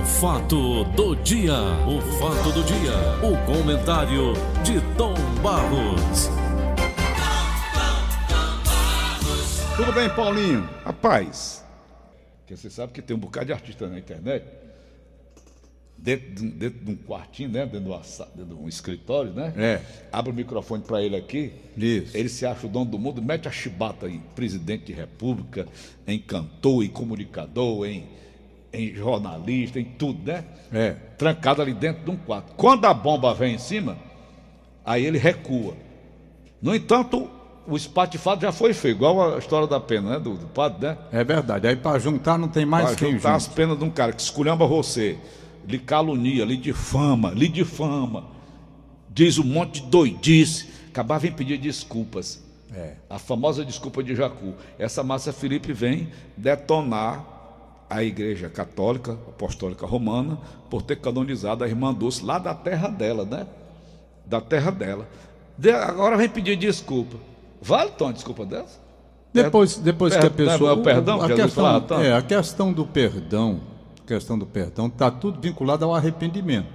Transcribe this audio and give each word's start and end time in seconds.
O 0.00 0.04
fato 0.04 0.84
do 0.96 1.14
dia, 1.16 1.54
o 1.86 2.00
fato 2.18 2.52
do 2.52 2.62
dia, 2.64 2.92
o 3.22 3.36
comentário 3.46 4.32
de 4.64 4.80
Tom 4.96 5.14
Barros. 5.42 6.28
Tudo 9.76 9.92
bem, 9.92 10.08
Paulinho? 10.10 10.68
Rapaz, 10.84 11.64
que 12.46 12.56
você 12.56 12.70
sabe 12.70 12.92
que 12.92 13.02
tem 13.02 13.16
um 13.16 13.20
bocado 13.20 13.46
de 13.46 13.52
artista 13.52 13.86
na 13.88 13.98
internet, 13.98 14.44
dentro, 15.96 16.34
de 16.34 16.44
um- 16.44 16.50
dentro 16.50 16.84
de 16.84 16.90
um 16.92 16.96
quartinho, 16.96 17.50
né? 17.50 17.66
Dentro 17.66 17.80
de, 17.80 17.86
uma 17.88 17.98
dentro 18.34 18.54
de 18.56 18.62
um 18.62 18.68
escritório, 18.68 19.32
né? 19.32 19.52
É. 19.56 19.80
Abre 20.12 20.30
o 20.32 20.34
microfone 20.34 20.82
para 20.82 21.02
ele 21.02 21.16
aqui. 21.16 21.52
Isso. 21.76 22.16
Ele 22.16 22.28
se 22.28 22.44
acha 22.46 22.66
o 22.66 22.70
dono 22.70 22.86
do 22.86 22.98
mundo, 22.98 23.22
mete 23.22 23.48
a 23.48 23.50
chibata 23.50 24.08
em 24.08 24.20
presidente 24.34 24.84
de 24.86 24.92
república, 24.92 25.66
em 26.06 26.18
cantor, 26.18 26.82
em 26.84 26.88
comunicador, 26.88 27.86
em, 27.86 28.06
em 28.72 28.94
jornalista, 28.94 29.80
em 29.80 29.84
tudo, 29.84 30.30
né? 30.30 30.44
É. 30.72 30.90
Trancado 31.18 31.60
ali 31.62 31.74
dentro 31.74 32.04
de 32.04 32.10
um 32.10 32.16
quarto. 32.16 32.54
Quando 32.56 32.84
a 32.84 32.94
bomba 32.94 33.34
vem 33.34 33.54
em 33.54 33.58
cima, 33.58 33.96
aí 34.84 35.04
ele 35.04 35.18
recua. 35.18 35.74
No 36.62 36.74
entanto, 36.74 37.28
o 37.66 37.76
espatifado 37.76 38.42
já 38.42 38.52
foi 38.52 38.72
feio, 38.72 38.92
igual 38.92 39.34
a 39.34 39.38
história 39.38 39.66
da 39.66 39.80
pena, 39.80 40.12
né? 40.12 40.18
Do, 40.18 40.34
do 40.36 40.46
padre, 40.46 40.88
né? 40.88 40.98
É 41.12 41.24
verdade. 41.24 41.66
Aí 41.66 41.76
para 41.76 41.98
juntar 41.98 42.38
não 42.38 42.48
tem 42.48 42.64
mais 42.64 42.86
Pra 42.86 42.96
quem 42.96 43.12
juntar 43.12 43.34
as 43.34 43.46
penas 43.46 43.78
de 43.78 43.84
um 43.84 43.90
cara 43.90 44.12
que 44.12 44.22
esculhamba 44.22 44.66
você, 44.66 45.18
lhe 45.66 45.78
calunia, 45.78 46.44
lhe 46.44 46.56
difama, 46.56 47.30
lhe 47.30 47.48
difama, 47.48 48.26
diz 49.08 49.38
um 49.38 49.44
monte 49.44 49.80
de 49.80 49.88
doidice, 49.88 50.68
acabava 50.88 51.26
em 51.26 51.32
pedir 51.32 51.58
desculpas. 51.58 52.42
É. 52.74 52.94
A 53.08 53.18
famosa 53.18 53.64
desculpa 53.64 54.02
de 54.02 54.14
Jacu. 54.14 54.54
Essa 54.78 55.02
Márcia 55.02 55.32
Felipe 55.32 55.72
vem 55.72 56.08
detonar 56.36 57.39
a 57.90 58.02
Igreja 58.04 58.48
Católica 58.48 59.12
Apostólica 59.12 59.84
Romana 59.84 60.38
por 60.70 60.80
ter 60.80 60.96
canonizado 60.96 61.64
a 61.64 61.68
irmã 61.68 61.92
Dulce 61.92 62.24
lá 62.24 62.38
da 62.38 62.54
terra 62.54 62.88
dela, 62.88 63.24
né? 63.24 63.46
Da 64.24 64.40
terra 64.40 64.70
dela. 64.70 65.08
De- 65.58 65.70
agora 65.72 66.16
vem 66.16 66.28
pedir 66.28 66.56
desculpa. 66.56 67.16
Vale, 67.60 67.90
Tom, 67.98 68.08
a 68.08 68.12
desculpa 68.12 68.46
dessa? 68.46 68.78
Depois, 69.32 69.76
depois 69.76 70.12
Per- 70.14 70.20
que 70.22 70.26
a 70.26 70.30
pessoa. 70.30 70.70
é 70.70 70.72
o 70.74 70.82
perdão 70.82 71.20
a 71.20 71.26
questão, 71.28 71.64
fala, 71.64 71.80
tá? 71.80 72.02
é, 72.02 72.12
a 72.16 72.22
questão 72.22 72.72
do 72.72 72.86
perdão, 72.86 73.60
a 74.02 74.06
questão 74.08 74.38
do 74.38 74.46
perdão, 74.46 74.86
está 74.86 75.10
tudo 75.10 75.40
vinculado 75.40 75.84
ao 75.84 75.94
arrependimento. 75.94 76.68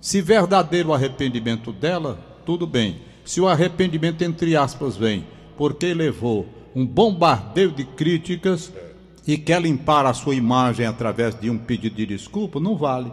Se 0.00 0.20
verdadeiro 0.22 0.90
o 0.90 0.94
arrependimento 0.94 1.72
dela, 1.72 2.18
tudo 2.46 2.66
bem. 2.66 3.00
Se 3.24 3.40
o 3.40 3.48
arrependimento, 3.48 4.22
entre 4.22 4.56
aspas, 4.56 4.96
vem 4.96 5.26
porque 5.56 5.92
levou 5.94 6.46
um 6.74 6.86
bombardeio 6.86 7.70
de 7.70 7.84
críticas 7.84 8.72
e 9.26 9.36
quer 9.38 9.60
limpar 9.62 10.04
a 10.06 10.12
sua 10.14 10.34
imagem 10.34 10.86
através 10.86 11.34
de 11.38 11.48
um 11.50 11.56
pedido 11.58 11.96
de 11.96 12.06
desculpa, 12.06 12.58
não 12.58 12.76
vale. 12.76 13.12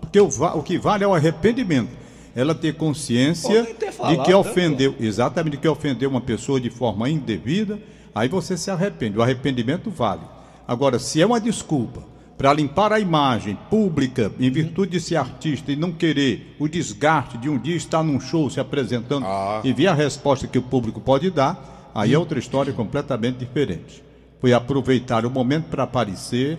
Porque 0.00 0.20
o, 0.20 0.28
va- 0.28 0.54
o 0.54 0.62
que 0.62 0.78
vale 0.78 1.04
é 1.04 1.06
o 1.06 1.14
arrependimento. 1.14 1.90
Ela 2.34 2.54
ter 2.54 2.74
consciência 2.74 3.64
ter 3.64 3.86
de 3.86 3.92
falado, 3.92 4.22
que 4.24 4.30
né, 4.30 4.36
ofendeu, 4.36 4.94
exatamente, 5.00 5.52
de 5.52 5.56
que 5.62 5.68
ofendeu 5.68 6.10
uma 6.10 6.20
pessoa 6.20 6.60
de 6.60 6.68
forma 6.68 7.08
indevida, 7.08 7.78
aí 8.14 8.28
você 8.28 8.56
se 8.58 8.70
arrepende. 8.70 9.16
O 9.18 9.22
arrependimento 9.22 9.90
vale. 9.90 10.20
Agora, 10.68 10.98
se 10.98 11.22
é 11.22 11.24
uma 11.26 11.40
desculpa 11.40 12.02
para 12.36 12.52
limpar 12.52 12.92
a 12.92 13.00
imagem 13.00 13.56
pública 13.70 14.30
em 14.38 14.50
virtude 14.50 14.92
de 14.92 15.00
ser 15.00 15.16
artista 15.16 15.72
e 15.72 15.76
não 15.76 15.90
querer 15.90 16.54
o 16.58 16.68
desgaste 16.68 17.38
de 17.38 17.48
um 17.48 17.56
dia 17.56 17.74
estar 17.74 18.02
num 18.02 18.20
show 18.20 18.50
se 18.50 18.60
apresentando 18.60 19.24
Ah. 19.26 19.62
e 19.64 19.72
ver 19.72 19.86
a 19.86 19.94
resposta 19.94 20.46
que 20.46 20.58
o 20.58 20.62
público 20.62 21.00
pode 21.00 21.30
dar, 21.30 21.90
aí 21.94 22.12
é 22.12 22.18
outra 22.18 22.38
história 22.38 22.74
completamente 22.74 23.38
diferente. 23.38 24.04
Foi 24.46 24.52
aproveitar 24.52 25.26
o 25.26 25.30
momento 25.30 25.64
para 25.64 25.82
aparecer 25.82 26.56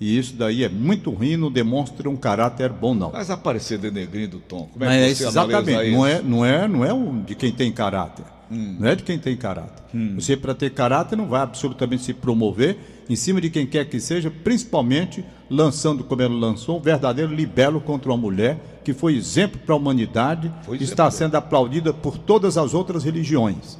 e 0.00 0.18
isso 0.18 0.34
daí 0.34 0.64
é 0.64 0.68
muito 0.68 1.12
ruim, 1.12 1.36
não 1.36 1.48
demonstra 1.48 2.10
um 2.10 2.16
caráter 2.16 2.70
bom 2.70 2.92
não. 2.92 3.12
Mas 3.12 3.30
aparecer 3.30 3.78
denegrindo 3.78 4.38
o 4.38 4.40
Tom. 4.40 4.68
Como 4.72 4.84
é 4.84 4.88
Mas 4.88 4.96
que 4.96 5.04
você 5.04 5.12
isso, 5.12 5.28
exatamente. 5.28 5.70
analisa 5.70 5.96
Não 5.96 6.08
isso? 6.08 6.16
é, 6.16 6.22
não 6.22 6.44
é, 6.44 6.66
não 6.66 6.84
é 6.84 6.92
o 6.92 7.22
de 7.24 7.36
quem 7.36 7.52
tem 7.52 7.70
caráter. 7.70 8.24
Não 8.50 8.88
é 8.88 8.96
de 8.96 9.04
quem 9.04 9.16
tem 9.16 9.36
caráter. 9.36 9.80
Você, 10.16 10.36
para 10.36 10.56
ter 10.56 10.70
caráter, 10.70 11.14
não 11.14 11.28
vai 11.28 11.40
absolutamente 11.40 12.02
se 12.02 12.12
promover 12.12 13.04
em 13.08 13.14
cima 13.14 13.40
de 13.40 13.48
quem 13.48 13.64
quer 13.64 13.84
que 13.84 14.00
seja, 14.00 14.28
principalmente 14.28 15.24
lançando, 15.48 16.02
como 16.02 16.20
ele 16.22 16.34
lançou, 16.34 16.78
um 16.78 16.82
verdadeiro 16.82 17.32
libelo 17.32 17.80
contra 17.80 18.10
uma 18.10 18.16
mulher 18.16 18.80
que 18.82 18.92
foi 18.92 19.14
exemplo 19.14 19.60
para 19.64 19.72
a 19.72 19.78
humanidade 19.78 20.52
Foi 20.64 20.78
e 20.78 20.82
está 20.82 21.08
sendo 21.12 21.36
aplaudida 21.36 21.94
por 21.94 22.18
todas 22.18 22.58
as 22.58 22.74
outras 22.74 23.04
religiões, 23.04 23.78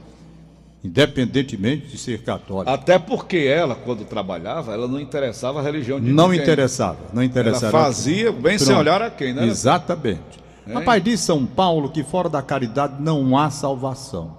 independentemente 0.83 1.89
de 1.89 1.99
ser 1.99 2.23
católica. 2.23 2.73
Até 2.73 2.99
porque 2.99 3.37
ela, 3.39 3.75
quando 3.75 4.05
trabalhava, 4.05 4.73
ela 4.73 4.89
não 4.89 4.99
interessava 5.01 5.61
a 5.61 5.63
religião 5.63 6.01
de 6.01 6.11
Não 6.11 6.29
ninguém. 6.29 6.43
interessava, 6.43 6.99
não 7.13 7.21
Ela 7.23 7.31
interessava. 7.31 7.71
fazia 7.71 8.33
bem 8.33 8.57
sem 8.59 8.69
Pronto. 8.69 8.81
olhar 8.81 9.03
a 9.03 9.11
quem, 9.11 9.35
né? 9.35 9.47
Exatamente. 9.47 10.41
É, 10.67 10.73
Rapaz, 10.73 11.03
diz 11.03 11.21
São 11.21 11.45
Paulo 11.45 11.91
que 11.91 12.03
fora 12.03 12.29
da 12.29 12.41
caridade 12.43 12.95
não 13.03 13.37
há 13.37 13.51
salvação. 13.51 14.39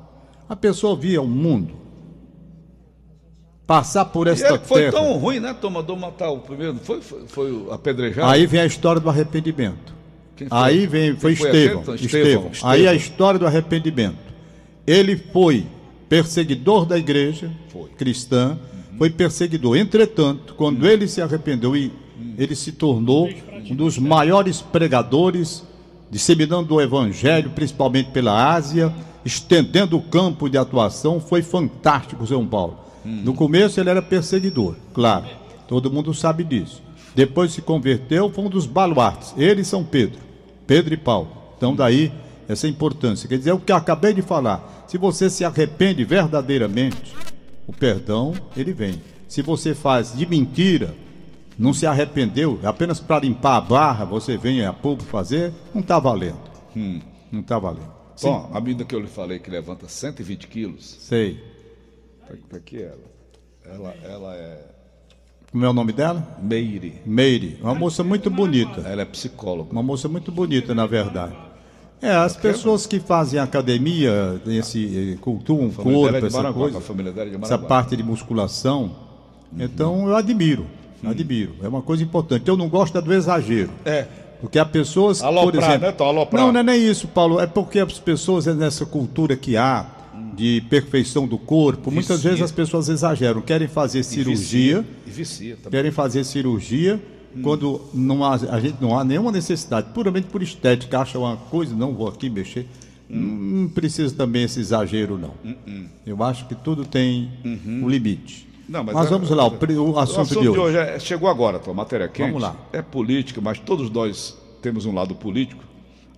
A 0.49 0.55
pessoa 0.55 0.95
via 0.95 1.21
o 1.21 1.27
mundo 1.27 1.73
passar 3.65 4.05
por 4.05 4.27
E 4.27 4.31
esta 4.31 4.49
ele 4.49 4.59
foi 4.59 4.81
terra. 4.81 4.91
tão 4.93 5.13
ruim, 5.17 5.39
né? 5.39 5.55
Tom 5.59 5.69
mandou 5.69 5.95
matar 5.95 6.29
o 6.29 6.39
primeiro. 6.39 6.75
Foi, 6.83 7.01
foi, 7.01 7.23
foi 7.27 7.67
apedrejado? 7.71 8.29
Aí 8.29 8.45
vem 8.45 8.61
a 8.61 8.65
história 8.65 8.99
do 8.99 9.09
arrependimento. 9.09 9.93
Foi? 10.35 10.47
Aí 10.49 10.87
vem, 10.87 11.15
foi 11.15 11.35
foi 11.35 11.47
Estevão, 11.49 11.81
aquele? 11.81 11.95
Estevão. 12.05 12.47
Estevão, 12.51 12.69
Aí 12.71 12.79
a 12.87 12.93
Estevão. 12.93 12.95
história 12.95 13.39
do 13.39 13.45
arrependimento. 13.47 14.17
Ele 14.87 15.15
foi 15.15 15.65
perseguidor 16.11 16.85
da 16.85 16.97
igreja 16.97 17.49
Foi. 17.69 17.89
cristã, 17.91 18.59
foi 18.97 19.09
perseguidor. 19.09 19.77
Entretanto, 19.77 20.53
quando 20.55 20.85
ele 20.85 21.07
se 21.07 21.21
arrependeu 21.21 21.73
e 21.73 21.89
ele 22.37 22.53
se 22.53 22.73
tornou 22.73 23.29
um 23.69 23.73
dos 23.73 23.97
maiores 23.97 24.59
pregadores, 24.61 25.63
disseminando 26.09 26.75
o 26.75 26.81
evangelho, 26.81 27.51
principalmente 27.51 28.11
pela 28.11 28.53
Ásia, 28.53 28.93
estendendo 29.23 29.95
o 29.95 30.01
campo 30.01 30.49
de 30.49 30.57
atuação, 30.57 31.21
foi 31.21 31.41
fantástico 31.41 32.27
São 32.27 32.45
Paulo. 32.45 32.77
No 33.05 33.33
começo 33.33 33.79
ele 33.79 33.89
era 33.89 34.01
perseguidor, 34.01 34.75
claro, 34.93 35.27
todo 35.65 35.89
mundo 35.89 36.13
sabe 36.13 36.43
disso. 36.43 36.83
Depois 37.15 37.53
se 37.53 37.61
converteu, 37.61 38.29
foi 38.29 38.43
um 38.43 38.49
dos 38.49 38.65
baluartes, 38.65 39.33
ele 39.37 39.61
e 39.61 39.65
São 39.65 39.81
Pedro, 39.81 40.19
Pedro 40.67 40.93
e 40.93 40.97
Paulo. 40.97 41.29
Então 41.55 41.73
daí 41.73 42.11
essa 42.51 42.67
importância. 42.67 43.27
Quer 43.27 43.37
dizer, 43.37 43.51
é 43.51 43.53
o 43.53 43.59
que 43.59 43.71
eu 43.71 43.75
acabei 43.75 44.13
de 44.13 44.21
falar. 44.21 44.85
Se 44.87 44.97
você 44.97 45.29
se 45.29 45.43
arrepende 45.45 46.03
verdadeiramente, 46.03 47.15
o 47.67 47.73
perdão 47.73 48.33
ele 48.55 48.73
vem. 48.73 49.01
Se 49.27 49.41
você 49.41 49.73
faz 49.73 50.13
de 50.15 50.25
mentira, 50.25 50.93
não 51.57 51.73
se 51.73 51.85
arrependeu, 51.85 52.59
é 52.63 52.67
apenas 52.67 52.99
para 52.99 53.21
limpar 53.21 53.57
a 53.57 53.61
barra, 53.61 54.05
você 54.05 54.37
vem 54.37 54.65
a 54.65 54.73
público 54.73 55.09
fazer, 55.09 55.53
não 55.73 55.81
está 55.81 55.99
valendo. 55.99 56.39
Não 57.31 57.39
está 57.39 57.57
valendo. 57.57 57.91
Bom, 58.21 58.49
a 58.53 58.59
menina 58.59 58.83
que 58.83 58.93
eu 58.93 58.99
lhe 58.99 59.07
falei 59.07 59.39
que 59.39 59.49
levanta 59.49 59.87
120 59.87 60.47
quilos, 60.47 60.97
Sei. 60.99 61.41
tá, 62.27 62.33
tá 62.49 62.57
aqui 62.57 62.81
ela. 62.81 63.11
Ela, 63.63 63.95
ela 64.03 64.35
é 64.35 64.65
Como 65.51 65.63
é 65.63 65.69
o 65.69 65.73
nome 65.73 65.93
dela? 65.93 66.37
Meire. 66.41 67.01
Meire. 67.05 67.57
Uma 67.61 67.75
moça 67.75 68.03
muito 68.03 68.29
bonita. 68.29 68.81
Ela 68.81 69.03
é 69.03 69.05
psicóloga. 69.05 69.71
Uma 69.71 69.83
moça 69.83 70.07
muito 70.09 70.31
bonita, 70.31 70.75
na 70.75 70.85
verdade. 70.85 71.35
É, 72.01 72.11
as 72.11 72.35
pessoas 72.35 72.87
que 72.87 72.99
fazem 72.99 73.39
academia, 73.39 74.41
esse, 74.47 75.13
eh, 75.13 75.17
cultuam 75.21 75.67
o 75.67 75.69
é 75.69 75.73
corpo, 75.73 76.19
de 76.19 76.25
essa 76.25 76.37
Maranguape, 76.37 76.73
coisa, 76.73 77.21
é 77.21 77.43
essa 77.43 77.57
parte 77.59 77.95
de 77.95 78.01
musculação, 78.01 78.91
então 79.55 80.07
eu 80.07 80.15
admiro, 80.15 80.65
admiro. 81.05 81.53
É 81.61 81.67
uma 81.67 81.81
coisa 81.81 82.01
importante. 82.01 82.47
Eu 82.47 82.57
não 82.57 82.67
gosto 82.69 82.97
é 82.97 83.01
do 83.01 83.13
exagero. 83.13 83.69
É. 83.85 84.07
Porque 84.39 84.57
há 84.57 84.65
pessoas, 84.65 85.19
por 85.19 85.27
Aloprar, 85.27 85.69
exemplo... 85.69 85.87
né, 85.87 85.91
Tom? 85.91 86.05
Aloprar. 86.05 86.43
Não, 86.43 86.51
não 86.51 86.59
é 86.61 86.63
nem 86.63 86.83
isso, 86.83 87.07
Paulo. 87.07 87.39
É 87.39 87.45
porque 87.45 87.77
as 87.79 87.99
pessoas, 87.99 88.47
é 88.47 88.53
nessa 88.55 88.83
cultura 88.83 89.35
que 89.35 89.55
há 89.55 89.85
de 90.35 90.61
perfeição 90.69 91.27
do 91.27 91.37
corpo, 91.37 91.91
muitas 91.91 92.17
Vicia. 92.17 92.29
vezes 92.31 92.45
as 92.45 92.51
pessoas 92.51 92.89
exageram, 92.89 93.41
querem 93.41 93.67
fazer 93.67 93.99
E 93.99 94.03
cirurgia, 94.03 94.81
vicia. 94.81 94.85
E 95.05 95.09
vicia 95.11 95.55
também. 95.57 95.71
querem 95.71 95.91
fazer 95.91 96.23
cirurgia 96.23 96.99
quando 97.43 97.81
não 97.93 98.23
há, 98.23 98.33
a 98.35 98.59
gente 98.59 98.77
não 98.81 98.97
há 98.97 99.03
nenhuma 99.03 99.31
necessidade, 99.31 99.87
puramente 99.93 100.27
por 100.27 100.41
estética, 100.43 100.99
acha 100.99 101.17
uma 101.19 101.37
coisa, 101.37 101.75
não 101.75 101.93
vou 101.93 102.07
aqui 102.07 102.29
mexer. 102.29 102.67
Não 103.09 103.67
precisa 103.67 104.15
também 104.15 104.43
esse 104.43 104.59
exagero, 104.59 105.17
não. 105.17 105.33
Eu 106.05 106.23
acho 106.23 106.47
que 106.47 106.55
tudo 106.55 106.85
tem 106.85 107.29
um 107.65 107.89
limite. 107.89 108.47
Não, 108.69 108.83
mas 108.85 108.95
mas 108.95 109.07
é- 109.07 109.09
vamos 109.09 109.29
lá, 109.29 109.45
o, 109.45 109.51
pri- 109.51 109.75
o 109.77 109.99
assunto, 109.99 110.39
de 110.39 110.47
hoje. 110.47 110.77
é- 110.77 110.97
chegou 110.97 111.27
agora, 111.29 111.59
Tom, 111.59 111.73
matéria 111.73 112.07
quente. 112.07 112.27
Vamos 112.27 112.41
lá. 112.41 112.55
É 112.71 112.81
política, 112.81 113.41
mas 113.41 113.59
todos 113.59 113.89
nós 113.89 114.37
temos 114.61 114.85
um 114.85 114.93
lado 114.93 115.13
político, 115.13 115.61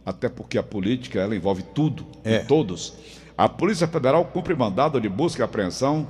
até 0.06 0.30
porque 0.30 0.56
a 0.58 0.62
política 0.64 1.20
ela 1.20 1.36
envolve 1.36 1.64
tudo, 1.74 2.06
É. 2.24 2.40
todos. 2.40 2.94
A 3.36 3.50
Polícia 3.50 3.88
Federal 3.88 4.24
cumpre 4.26 4.54
mandado 4.56 5.02
de 5.02 5.10
busca 5.10 5.42
e 5.42 5.44
apreensão 5.44 6.08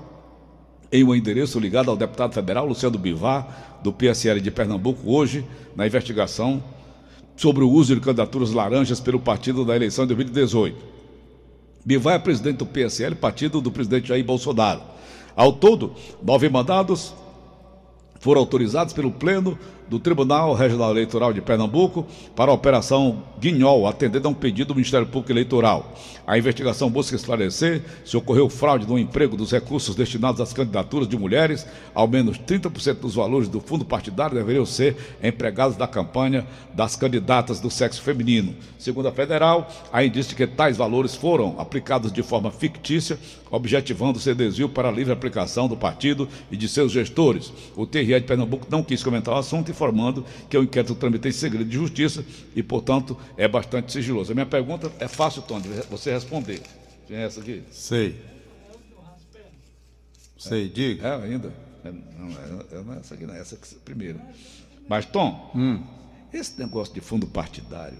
em 0.93 1.03
um 1.03 1.15
endereço 1.15 1.59
ligado 1.59 1.89
ao 1.89 1.97
deputado 1.97 2.35
federal 2.35 2.67
Luciano 2.67 2.99
Bivar, 2.99 3.79
do 3.81 3.91
PSL 3.91 4.39
de 4.39 4.51
Pernambuco, 4.51 5.11
hoje, 5.11 5.43
na 5.75 5.87
investigação 5.87 6.63
sobre 7.35 7.63
o 7.63 7.69
uso 7.69 7.95
de 7.95 7.99
candidaturas 7.99 8.51
laranjas 8.51 8.99
pelo 8.99 9.19
partido 9.19 9.65
da 9.65 9.75
eleição 9.75 10.05
de 10.05 10.13
2018. 10.13 10.77
Bivar 11.83 12.13
é 12.13 12.19
presidente 12.19 12.57
do 12.57 12.67
PSL, 12.67 13.15
partido 13.15 13.59
do 13.59 13.71
presidente 13.71 14.09
Jair 14.09 14.23
Bolsonaro. 14.23 14.81
Ao 15.35 15.51
todo, 15.51 15.95
nove 16.21 16.47
mandados 16.47 17.11
foram 18.19 18.41
autorizados 18.41 18.93
pelo 18.93 19.11
Pleno 19.11 19.57
do 19.93 19.99
Tribunal 19.99 20.55
Regional 20.55 20.89
Eleitoral 20.89 21.31
de 21.31 21.39
Pernambuco 21.39 22.03
para 22.35 22.49
a 22.49 22.53
Operação 22.55 23.21
Guinhol, 23.39 23.87
atendendo 23.87 24.27
a 24.27 24.31
um 24.31 24.33
pedido 24.33 24.69
do 24.69 24.75
Ministério 24.75 25.05
Público 25.05 25.31
Eleitoral. 25.31 25.93
A 26.25 26.35
investigação 26.37 26.89
busca 26.89 27.15
esclarecer 27.15 27.83
se 28.03 28.17
ocorreu 28.17 28.49
fraude 28.49 28.87
no 28.87 28.97
emprego 28.97 29.35
dos 29.37 29.51
recursos 29.51 29.93
destinados 29.93 30.41
às 30.41 30.53
candidaturas 30.53 31.07
de 31.07 31.17
mulheres. 31.17 31.67
Ao 31.93 32.07
menos 32.07 32.39
30% 32.39 32.95
dos 32.95 33.15
valores 33.15 33.49
do 33.49 33.59
fundo 33.59 33.83
partidário 33.85 34.35
deveriam 34.35 34.65
ser 34.65 34.95
empregados 35.21 35.75
da 35.75 35.85
campanha 35.85 36.47
das 36.73 36.95
candidatas 36.95 37.59
do 37.59 37.69
sexo 37.69 38.01
feminino. 38.01 38.55
Segundo 38.79 39.09
a 39.09 39.11
federal, 39.11 39.69
há 39.91 40.03
indício 40.03 40.35
que 40.35 40.47
tais 40.47 40.77
valores 40.77 41.13
foram 41.13 41.59
aplicados 41.59 42.11
de 42.11 42.23
forma 42.23 42.49
fictícia, 42.49 43.19
objetivando 43.51 44.17
ser 44.17 44.33
desvio 44.33 44.69
para 44.69 44.87
a 44.87 44.91
livre 44.91 45.13
aplicação 45.13 45.67
do 45.67 45.77
partido 45.77 46.27
e 46.49 46.57
de 46.57 46.67
seus 46.67 46.91
gestores. 46.91 47.51
O 47.75 47.85
TRE 47.85 48.05
de 48.05 48.21
Pernambuco 48.21 48.65
não 48.69 48.81
quis 48.81 49.03
comentar 49.03 49.35
o 49.35 49.37
assunto, 49.37 49.69
informando 49.83 50.25
que 50.49 50.57
o 50.57 50.63
inquérito 50.63 50.95
tramitei 50.95 51.29
em 51.29 51.33
segredo 51.33 51.65
de 51.69 51.75
justiça 51.75 52.23
e, 52.55 52.63
portanto, 52.63 53.17
é 53.37 53.47
bastante 53.47 53.91
sigiloso. 53.91 54.31
A 54.31 54.35
minha 54.35 54.45
pergunta 54.45 54.91
é 54.99 55.07
fácil, 55.07 55.41
Tony, 55.41 55.65
você 55.89 56.11
responder. 56.11 56.61
Tem 57.07 57.17
essa 57.17 57.41
aqui? 57.41 57.63
Sei. 57.71 58.15
Sei, 60.37 60.69
diga. 60.69 61.07
É 61.07 61.23
ainda? 61.25 61.53
É, 61.83 61.91
não, 61.91 62.29
é, 62.29 62.77
é, 62.79 62.83
não 62.83 62.93
é 62.93 62.97
essa 62.97 63.13
aqui, 63.13 63.25
não. 63.25 63.33
É 63.33 63.39
essa 63.39 63.55
aqui, 63.55 63.75
primeiro. 63.83 64.19
Mas, 64.87 65.05
Tom, 65.05 65.51
Hum. 65.55 65.81
esse 66.33 66.57
negócio 66.59 66.93
de 66.93 67.01
fundo 67.01 67.27
partidário 67.27 67.97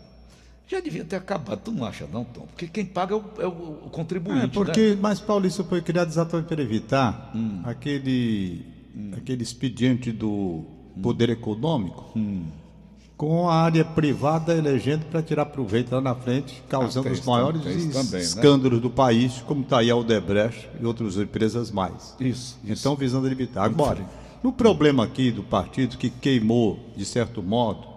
já 0.68 0.79
devia 0.79 1.03
ter 1.06 1.18
acabado. 1.18 1.59
Tu 1.63 1.71
não 1.71 1.86
acha, 1.86 2.07
não, 2.12 2.24
Tom? 2.25 2.45
Porque 2.47 2.68
quem 2.68 2.86
paga 2.86 3.13
é 3.15 3.18
o, 3.18 3.24
é 3.39 3.47
o- 3.47 3.89
contribuinte. 3.91 4.45
É, 4.45 4.47
porque, 4.47 4.91
né? 4.91 4.97
mas 5.01 5.19
Paulista 5.19 5.63
foi 5.63 5.81
criado 5.81 6.09
exatamente 6.09 6.47
para 6.47 6.62
evitar 6.62 7.31
Hum. 7.36 7.62
aquele, 7.63 8.65
aquele 9.15 9.44
expediente 9.44 10.12
do 10.12 10.65
poder 11.01 11.29
econômico 11.29 12.05
Hum. 12.15 12.43
com 13.17 13.47
a 13.49 13.55
área 13.55 13.85
privada 13.85 14.53
elegendo 14.53 15.05
para 15.05 15.21
tirar 15.21 15.45
proveito 15.45 15.91
lá 15.93 16.01
na 16.01 16.15
frente, 16.15 16.61
causando 16.67 17.07
Ah, 17.07 17.11
os 17.11 17.21
maiores 17.25 17.61
também, 17.63 18.11
né? 18.11 18.19
escândalos 18.21 18.81
do 18.81 18.89
país, 18.89 19.41
como 19.47 19.61
está 19.61 19.79
aí 19.79 19.89
a 19.89 19.95
Odebrecht 19.95 20.67
e 20.81 20.85
outras 20.85 21.17
empresas 21.17 21.71
mais. 21.71 22.15
Isso, 22.19 22.59
isso. 22.63 22.81
Então, 22.81 22.95
visando 22.95 23.27
limitar. 23.27 23.63
Agora, 23.63 24.05
no 24.43 24.51
problema 24.51 25.03
aqui 25.05 25.31
do 25.31 25.43
partido 25.43 25.97
que 25.97 26.09
queimou, 26.09 26.79
de 26.97 27.05
certo 27.05 27.41
modo, 27.41 27.87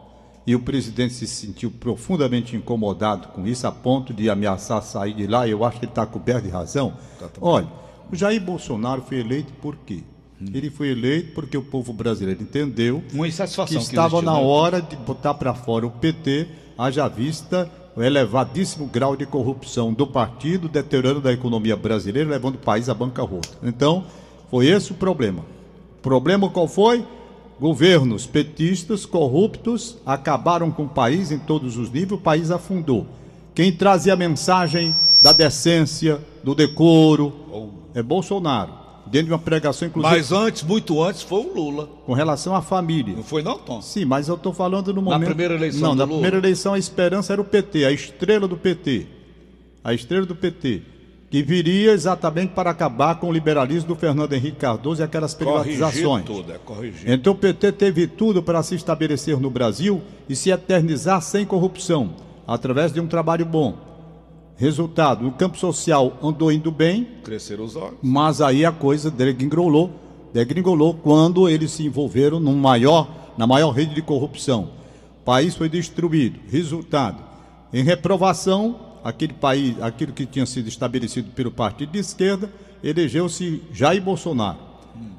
e 0.47 0.55
o 0.55 0.61
presidente 0.61 1.13
se 1.15 1.27
sentiu 1.27 1.73
profundamente 1.73 2.55
incomodado 2.55 3.29
com 3.29 3.45
isso, 3.49 3.67
a 3.67 3.73
ponto 3.73 4.15
de 4.15 4.31
ameaçar 4.31 4.81
sair 4.81 5.13
de 5.13 5.27
lá, 5.27 5.49
eu 5.49 5.65
acho 5.65 5.81
que 5.81 5.87
ele 5.87 5.91
está 5.91 6.07
coberto 6.07 6.45
de 6.45 6.51
razão. 6.51 6.93
Olha, 7.41 7.67
o 8.13 8.15
Jair 8.15 8.41
Bolsonaro 8.41 9.03
foi 9.03 9.19
eleito 9.19 9.53
por 9.55 9.75
quê? 9.79 10.05
Ele 10.53 10.71
foi 10.71 10.91
eleito 10.91 11.33
porque 11.35 11.57
o 11.57 11.63
povo 11.63 11.93
brasileiro 11.93 12.43
entendeu 12.43 13.03
Uma 13.13 13.25
que 13.25 13.31
insatisfação. 13.31 13.81
estava 13.81 14.17
existiu, 14.17 14.23
na 14.33 14.39
né? 14.39 14.45
hora 14.45 14.83
de 14.83 14.95
botar 14.97 15.35
para 15.35 15.55
fora 15.55 15.87
o 15.87 15.91
PT, 15.91 16.47
haja 16.77 17.09
vista 17.09 17.71
o 17.97 18.03
elevadíssimo 18.03 18.87
grau 18.87 19.17
de 19.17 19.25
corrupção 19.25 19.95
do 19.95 20.07
partido, 20.07 20.69
deteriorando 20.69 21.27
a 21.27 21.33
economia 21.33 21.75
brasileira, 21.75 22.29
levando 22.29 22.57
o 22.57 22.59
país 22.59 22.91
à 22.91 22.95
bancarrota. 22.95 23.49
Então, 23.63 24.05
foi 24.51 24.67
esse 24.67 24.93
o 24.93 24.95
problema. 24.95 25.43
O 25.99 26.03
problema 26.03 26.51
qual 26.51 26.69
foi? 26.69 27.03
Governos 27.59 28.27
petistas 28.27 29.07
corruptos 29.07 29.97
acabaram 30.05 30.71
com 30.71 30.85
o 30.85 30.89
país 30.89 31.31
em 31.31 31.39
todos 31.39 31.79
os 31.79 31.91
níveis, 31.91 32.13
o 32.21 32.23
país 32.23 32.51
afundou. 32.51 33.07
Quem 33.55 33.73
trazia 33.73 34.13
a 34.13 34.17
mensagem 34.17 34.95
da 35.23 35.33
decência, 35.33 36.21
do 36.45 36.55
decoro, 36.55 37.33
é 37.95 38.03
Bolsonaro. 38.03 38.86
Dentro 39.07 39.27
de 39.29 39.33
uma 39.33 39.39
pregação, 39.39 39.87
inclusive, 39.89 40.15
Mas 40.17 40.33
antes, 40.33 40.63
muito 40.65 41.03
antes, 41.03 41.23
foi 41.23 41.41
o 41.41 41.55
Lula. 41.55 41.89
com 42.05 42.13
relação 42.13 42.55
à 42.57 42.61
família. 42.61 43.15
Não 43.17 43.23
foi, 43.23 43.43
não, 43.43 43.57
Tom? 43.59 43.81
Sim, 43.81 44.05
mas 44.05 44.29
eu 44.29 44.35
estou 44.35 44.53
falando 44.53 44.93
no 44.93 45.01
momento. 45.01 45.27
primeira 45.29 45.55
eleição 45.55 45.81
Não, 45.91 45.95
na 45.95 46.05
Lula? 46.05 46.17
primeira 46.17 46.39
eleição 46.39 46.75
a 46.75 46.79
esperança 46.79 47.33
era 47.33 47.41
o 47.41 47.45
PT, 47.45 47.85
a 47.85 47.93
estrela 47.93 48.49
do 48.49 48.57
PT. 48.57 49.07
A 49.85 49.95
estrela 49.95 50.27
do 50.27 50.35
PT. 50.35 50.83
Que 51.31 51.43
viria 51.43 51.93
exatamente 51.93 52.51
para 52.53 52.71
acabar 52.71 53.17
com 53.17 53.29
o 53.29 53.33
liberalismo 53.33 53.89
do 53.89 53.97
Fernando 53.97 54.33
Henrique 54.33 54.59
Cardoso 54.59 55.03
e 55.03 55.05
aquelas 55.05 55.35
Corrigir 55.35 55.77
privatizações. 55.79 56.25
tudo, 56.25 56.53
é 56.53 56.59
corrigir. 56.59 57.11
Então 57.11 57.33
o 57.33 57.37
PT 57.37 57.73
teve 57.73 58.07
tudo 58.07 58.43
para 58.43 58.63
se 58.63 58.75
estabelecer 58.77 59.39
no 59.41 59.51
Brasil 59.51 60.03
e 60.29 60.35
se 60.37 60.51
eternizar 60.51 61.21
sem 61.23 61.45
corrupção, 61.45 62.11
através 62.47 62.93
de 62.93 63.01
um 63.01 63.07
trabalho 63.07 63.45
bom. 63.45 63.86
Resultado, 64.57 65.23
no 65.23 65.33
campo 65.33 65.59
social 65.59 66.19
andou 66.23 66.51
indo 66.51 66.71
bem, 66.71 67.07
Crescer 67.23 67.61
os 67.61 67.77
olhos. 67.77 67.99
mas 68.03 68.41
aí 68.41 68.65
a 68.65 68.73
coisa 68.73 69.11
degringolou, 69.11 69.91
degringolou 70.33 70.95
quando 70.95 71.49
eles 71.49 71.73
se 71.73 71.85
envolveram 71.85 72.41
num 72.41 72.57
maior, 72.57 73.35
na 73.37 73.47
maior 73.47 73.71
rede 73.71 73.95
de 73.95 74.01
corrupção. 74.01 74.71
O 75.21 75.25
país 75.25 75.55
foi 75.55 75.69
destruído. 75.69 76.41
Resultado, 76.49 77.23
em 77.73 77.85
reprovação, 77.85 78.77
aquele 79.05 79.35
país, 79.35 79.81
aquilo 79.83 80.13
que 80.13 80.25
tinha 80.25 80.47
sido 80.47 80.69
estabelecido 80.69 81.31
pelo 81.33 81.51
partido 81.51 81.93
de 81.93 81.99
esquerda, 81.99 82.51
elegeu-se 82.83 83.63
Jair 83.73 84.03
Bolsonaro. 84.03 84.59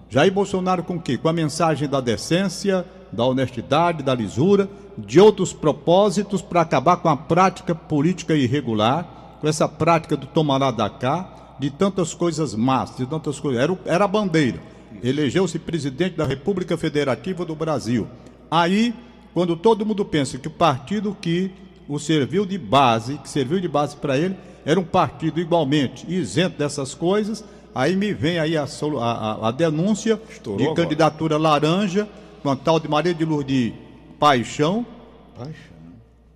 Jair 0.09 0.31
Bolsonaro 0.33 0.83
com 0.83 0.95
o 0.95 1.01
quê? 1.01 1.17
Com 1.17 1.27
a 1.29 1.33
mensagem 1.33 1.87
da 1.87 2.01
decência, 2.01 2.85
da 3.11 3.23
honestidade, 3.25 4.01
da 4.01 4.15
lisura, 4.15 4.67
de 4.97 5.19
outros 5.19 5.53
propósitos 5.53 6.41
para 6.41 6.61
acabar 6.61 6.97
com 6.97 7.09
a 7.09 7.17
prática 7.17 7.75
política 7.75 8.33
irregular, 8.33 9.13
com 9.47 9.49
essa 9.49 9.67
prática 9.67 10.17
do 10.17 10.27
tomará 10.27 10.71
da 10.71 10.89
cá, 10.89 11.55
de 11.57 11.69
tantas 11.71 12.13
coisas 12.13 12.53
más, 12.53 12.97
de 12.97 13.05
tantas 13.05 13.39
coisas. 13.39 13.61
Era, 13.63 13.79
era 13.85 14.03
a 14.03 14.07
bandeira. 14.07 14.59
Elegeu-se 15.01 15.57
presidente 15.57 16.17
da 16.17 16.25
República 16.25 16.77
Federativa 16.77 17.45
do 17.45 17.55
Brasil. 17.55 18.07
Aí, 18.51 18.93
quando 19.33 19.55
todo 19.55 19.85
mundo 19.85 20.03
pensa 20.03 20.37
que 20.37 20.49
o 20.49 20.51
partido 20.51 21.15
que 21.21 21.49
o 21.87 21.97
serviu 21.97 22.45
de 22.45 22.57
base, 22.57 23.17
que 23.19 23.29
serviu 23.29 23.59
de 23.61 23.69
base 23.69 23.95
para 23.95 24.17
ele, 24.17 24.35
era 24.65 24.77
um 24.77 24.83
partido 24.83 25.39
igualmente 25.39 26.05
isento 26.13 26.57
dessas 26.57 26.93
coisas, 26.93 27.41
aí 27.73 27.95
me 27.95 28.11
vem 28.13 28.39
aí 28.39 28.57
a, 28.57 28.65
a- 28.99 29.47
a- 29.47 29.51
denúncia 29.51 30.19
Estourou 30.29 30.57
de 30.57 30.63
agora. 30.65 30.81
candidatura 30.83 31.37
laranja, 31.37 32.05
com 32.43 32.49
a 32.49 32.55
tal 32.57 32.81
de 32.81 32.89
Maria 32.89 33.13
de 33.13 33.23
Lourdes 33.23 33.71
Paixão, 34.19 34.85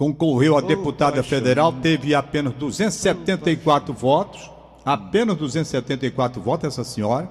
concorreu 0.02 0.58
a 0.58 0.62
deputada 0.62 1.22
federal, 1.22 1.72
teve 1.72 2.16
apenas 2.16 2.56
274 2.56 3.94
votos, 3.94 4.50
apenas 4.84 5.38
274 5.38 6.42
votos 6.42 6.70
essa 6.70 6.84
senhora. 6.84 7.30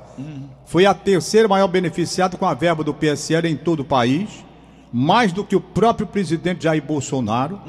Foi 0.66 0.86
a 0.86 0.94
terceira 0.94 1.48
maior 1.48 1.66
beneficiada 1.66 2.36
com 2.36 2.46
a 2.46 2.54
verba 2.54 2.84
do 2.84 2.94
PSL 2.94 3.48
em 3.48 3.56
todo 3.56 3.80
o 3.80 3.84
país, 3.84 4.44
mais 4.92 5.32
do 5.32 5.42
que 5.42 5.56
o 5.56 5.60
próprio 5.60 6.06
presidente 6.06 6.62
Jair 6.62 6.80
Bolsonaro. 6.80 7.60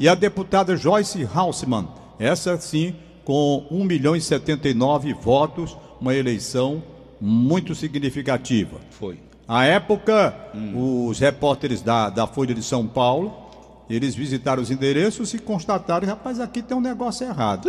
E 0.00 0.08
a 0.08 0.14
deputada 0.14 0.74
Joyce 0.74 1.28
Hausmann, 1.34 1.86
essa 2.18 2.56
sim, 2.56 2.94
com 3.26 3.66
1 3.70 3.84
milhão 3.84 4.16
e 4.16 4.22
79 4.22 5.12
votos, 5.12 5.76
uma 6.00 6.14
eleição 6.14 6.82
muito 7.20 7.74
significativa. 7.74 8.78
Foi. 8.88 9.18
À 9.46 9.66
época, 9.66 10.34
os 10.74 11.18
repórteres 11.18 11.82
da, 11.82 12.08
da 12.08 12.26
Folha 12.26 12.54
de 12.54 12.62
São 12.62 12.86
Paulo, 12.86 13.45
eles 13.88 14.14
visitaram 14.14 14.62
os 14.62 14.70
endereços 14.70 15.32
e 15.34 15.38
constataram, 15.38 16.06
rapaz, 16.06 16.40
aqui 16.40 16.60
tem 16.60 16.76
um 16.76 16.80
negócio 16.80 17.26
errado. 17.26 17.68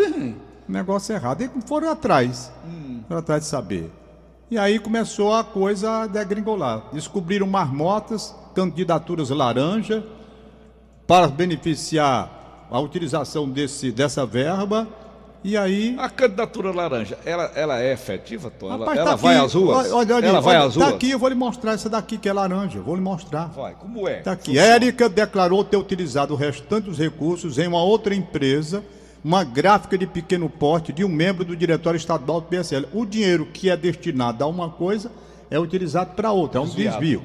Um 0.67 0.73
negócio 0.73 1.13
errado. 1.13 1.43
E 1.43 1.49
foram 1.67 1.91
atrás. 1.91 2.51
Foram 3.07 3.19
atrás 3.19 3.43
de 3.43 3.49
saber. 3.49 3.91
E 4.49 4.57
aí 4.57 4.79
começou 4.79 5.33
a 5.33 5.43
coisa 5.43 6.03
a 6.03 6.07
degringolar. 6.07 6.83
Descobriram 6.91 7.45
marmotas, 7.45 8.33
candidaturas 8.55 9.29
laranja, 9.29 10.03
para 11.05 11.27
beneficiar 11.27 12.67
a 12.71 12.79
utilização 12.79 13.47
desse, 13.49 13.91
dessa 13.91 14.25
verba. 14.25 14.87
E 15.43 15.55
aí 15.55 15.95
A 15.99 16.09
candidatura 16.09 16.71
laranja, 16.71 17.17
ela, 17.23 17.51
ela 17.55 17.79
é 17.81 17.93
efetiva, 17.93 18.49
Tom? 18.49 18.67
Ela, 18.67 18.79
Rapaz, 18.79 18.97
ela 18.97 19.09
tá 19.11 19.15
vai 19.15 19.35
aqui. 19.35 19.45
às 19.45 19.53
ruas? 19.53 19.91
Olha, 19.91 20.15
olha 20.15 20.25
ela 20.25 20.41
vai 20.41 20.57
olha, 20.57 20.67
às 20.67 20.73
tá 20.73 20.79
ruas? 20.85 20.95
aqui, 20.95 21.11
eu 21.11 21.19
vou 21.19 21.29
lhe 21.29 21.35
mostrar 21.35 21.73
essa 21.73 21.89
daqui 21.89 22.17
que 22.17 22.27
é 22.27 22.33
laranja. 22.33 22.79
Vou 22.81 22.95
lhe 22.95 23.01
mostrar. 23.01 23.45
Vai, 23.55 23.73
como 23.75 24.07
é? 24.07 24.15
Tá 24.21 24.31
aqui. 24.33 24.47
Funciona. 24.51 24.67
Érica 24.67 25.07
declarou 25.07 25.63
ter 25.63 25.77
utilizado 25.77 26.33
o 26.33 26.37
restante 26.37 26.85
dos 26.85 26.97
recursos 26.97 27.57
em 27.59 27.67
uma 27.67 27.81
outra 27.83 28.13
empresa, 28.15 28.83
uma 29.23 29.43
gráfica 29.43 29.97
de 29.97 30.07
pequeno 30.07 30.49
porte 30.49 30.91
de 30.91 31.05
um 31.05 31.09
membro 31.09 31.45
do 31.45 31.55
diretório 31.55 31.97
estadual 31.97 32.41
do 32.41 32.47
PSL. 32.47 32.87
O 32.91 33.05
dinheiro 33.05 33.45
que 33.53 33.69
é 33.69 33.77
destinado 33.77 34.43
a 34.43 34.47
uma 34.47 34.69
coisa 34.69 35.11
é 35.49 35.59
utilizado 35.59 36.13
para 36.15 36.31
outra, 36.31 36.59
é 36.59 36.63
um 36.63 36.65
Desviado. 36.65 36.99
desvio. 36.99 37.23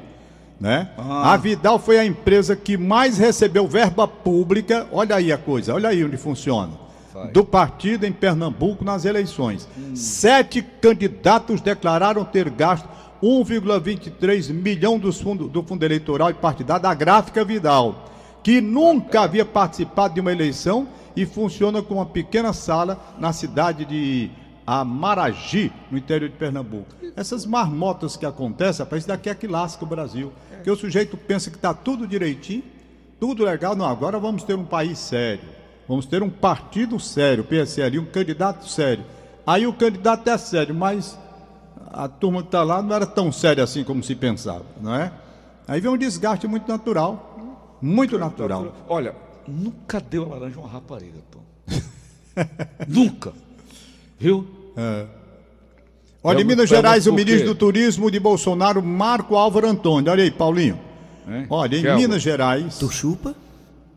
Né? 0.61 0.91
Ah. 0.97 1.33
A 1.33 1.37
Vidal 1.37 1.77
foi 1.79 1.99
a 1.99 2.05
empresa 2.05 2.55
que 2.55 2.77
mais 2.77 3.19
recebeu 3.19 3.67
verba 3.67 4.07
pública. 4.07 4.87
Olha 4.93 5.17
aí 5.17 5.33
a 5.33 5.39
coisa, 5.39 5.75
olha 5.75 5.89
aí 5.89 6.05
onde 6.05 6.17
funciona. 6.17 6.82
Do 7.33 7.45
partido 7.45 8.05
em 8.05 8.13
Pernambuco 8.13 8.85
nas 8.85 9.05
eleições. 9.05 9.69
Sete 9.95 10.63
candidatos 10.63 11.61
declararam 11.61 12.25
ter 12.25 12.49
gasto 12.51 12.89
1,23 13.23 14.53
milhão 14.53 14.99
dos 14.99 15.21
fundo, 15.21 15.49
do 15.49 15.63
fundo 15.63 15.85
eleitoral 15.85 16.31
e 16.31 16.35
partidário 16.35 16.83
da 16.83 16.93
Gráfica 16.93 17.45
Vidal, 17.45 18.07
que 18.43 18.61
nunca 18.61 19.23
havia 19.23 19.45
participado 19.45 20.15
de 20.15 20.21
uma 20.21 20.33
eleição 20.33 20.89
e 21.15 21.25
funciona 21.25 21.81
com 21.83 21.95
uma 21.95 22.07
pequena 22.07 22.53
sala 22.53 22.99
na 23.19 23.33
cidade 23.33 23.85
de 23.85 24.31
a 24.67 24.85
Maragi, 24.85 25.73
no 25.91 25.99
interior 25.99 26.31
de 26.31 26.37
Pernambuco. 26.37 26.95
Essas 27.17 27.45
marmotas 27.45 28.17
que 28.17 28.25
acontecem, 28.25 28.85
rapaz, 28.85 29.03
isso 29.03 29.09
daqui 29.09 29.29
é 29.29 29.35
que 29.35 29.47
lasca 29.47 29.85
o 29.85 29.89
Brasil. 29.89 30.33
Porque 30.51 30.71
o 30.71 30.77
sujeito 30.77 31.17
pensa 31.17 31.51
que 31.51 31.57
está 31.57 31.75
tudo 31.75 32.07
direitinho, 32.07 32.63
tudo 33.19 33.45
legal. 33.45 33.75
Não, 33.75 33.85
agora 33.85 34.19
vamos 34.19 34.45
ter 34.45 34.55
um 34.55 34.65
país 34.65 34.99
sério. 34.99 35.43
Vamos 35.89 36.07
ter 36.07 36.23
um 36.23 36.31
partido 36.31 36.99
sério, 36.99 37.45
PSL, 37.45 37.99
um 37.99 38.05
candidato 38.05 38.69
sério. 38.69 39.05
Aí 39.47 39.67
o 39.67 39.73
candidato 39.73 40.29
é 40.29 40.39
sério, 40.39 40.75
mas 40.75 41.19
a 41.93 42.09
turma 42.09 42.41
que 42.41 42.49
está 42.49 42.63
lá 42.63 42.81
não 42.81 42.95
era 42.95 43.07
tão 43.07 43.31
séria 43.33 43.65
assim 43.65 43.85
como 43.85 44.03
se 44.03 44.15
pensava, 44.15 44.65
não 44.81 44.95
é? 44.95 45.13
Aí 45.67 45.81
vem 45.81 45.91
um 45.91 45.99
desgaste 45.99 46.47
muito 46.47 46.69
natural, 46.69 47.77
muito 47.81 48.19
natural. 48.19 48.75
Olha, 48.89 49.15
nunca 49.47 50.01
deu 50.01 50.25
a 50.25 50.37
laranja 50.37 50.59
uma 50.59 50.69
rapariga, 50.69 51.19
Tom. 51.31 51.41
nunca. 52.89 53.33
Viu? 54.19 54.47
Olha, 56.23 56.41
em 56.41 56.45
Minas 56.45 56.69
Gerais, 56.69 57.07
o 57.07 57.13
ministro 57.13 57.49
do 57.49 57.55
Turismo 57.55 58.11
de 58.11 58.21
Bolsonaro, 58.21 58.83
Marco 58.83 59.37
Álvaro 59.37 59.69
Antônio. 59.69 60.11
Olha 60.13 60.23
aí, 60.23 60.31
Paulinho. 60.31 60.79
Hein? 61.29 61.47
Olha, 61.51 61.77
em 61.77 61.83
Quer 61.83 61.97
Minas? 61.97 62.23
Gerais. 62.23 62.79
Tu 62.79 62.89
chupa? 62.91 63.35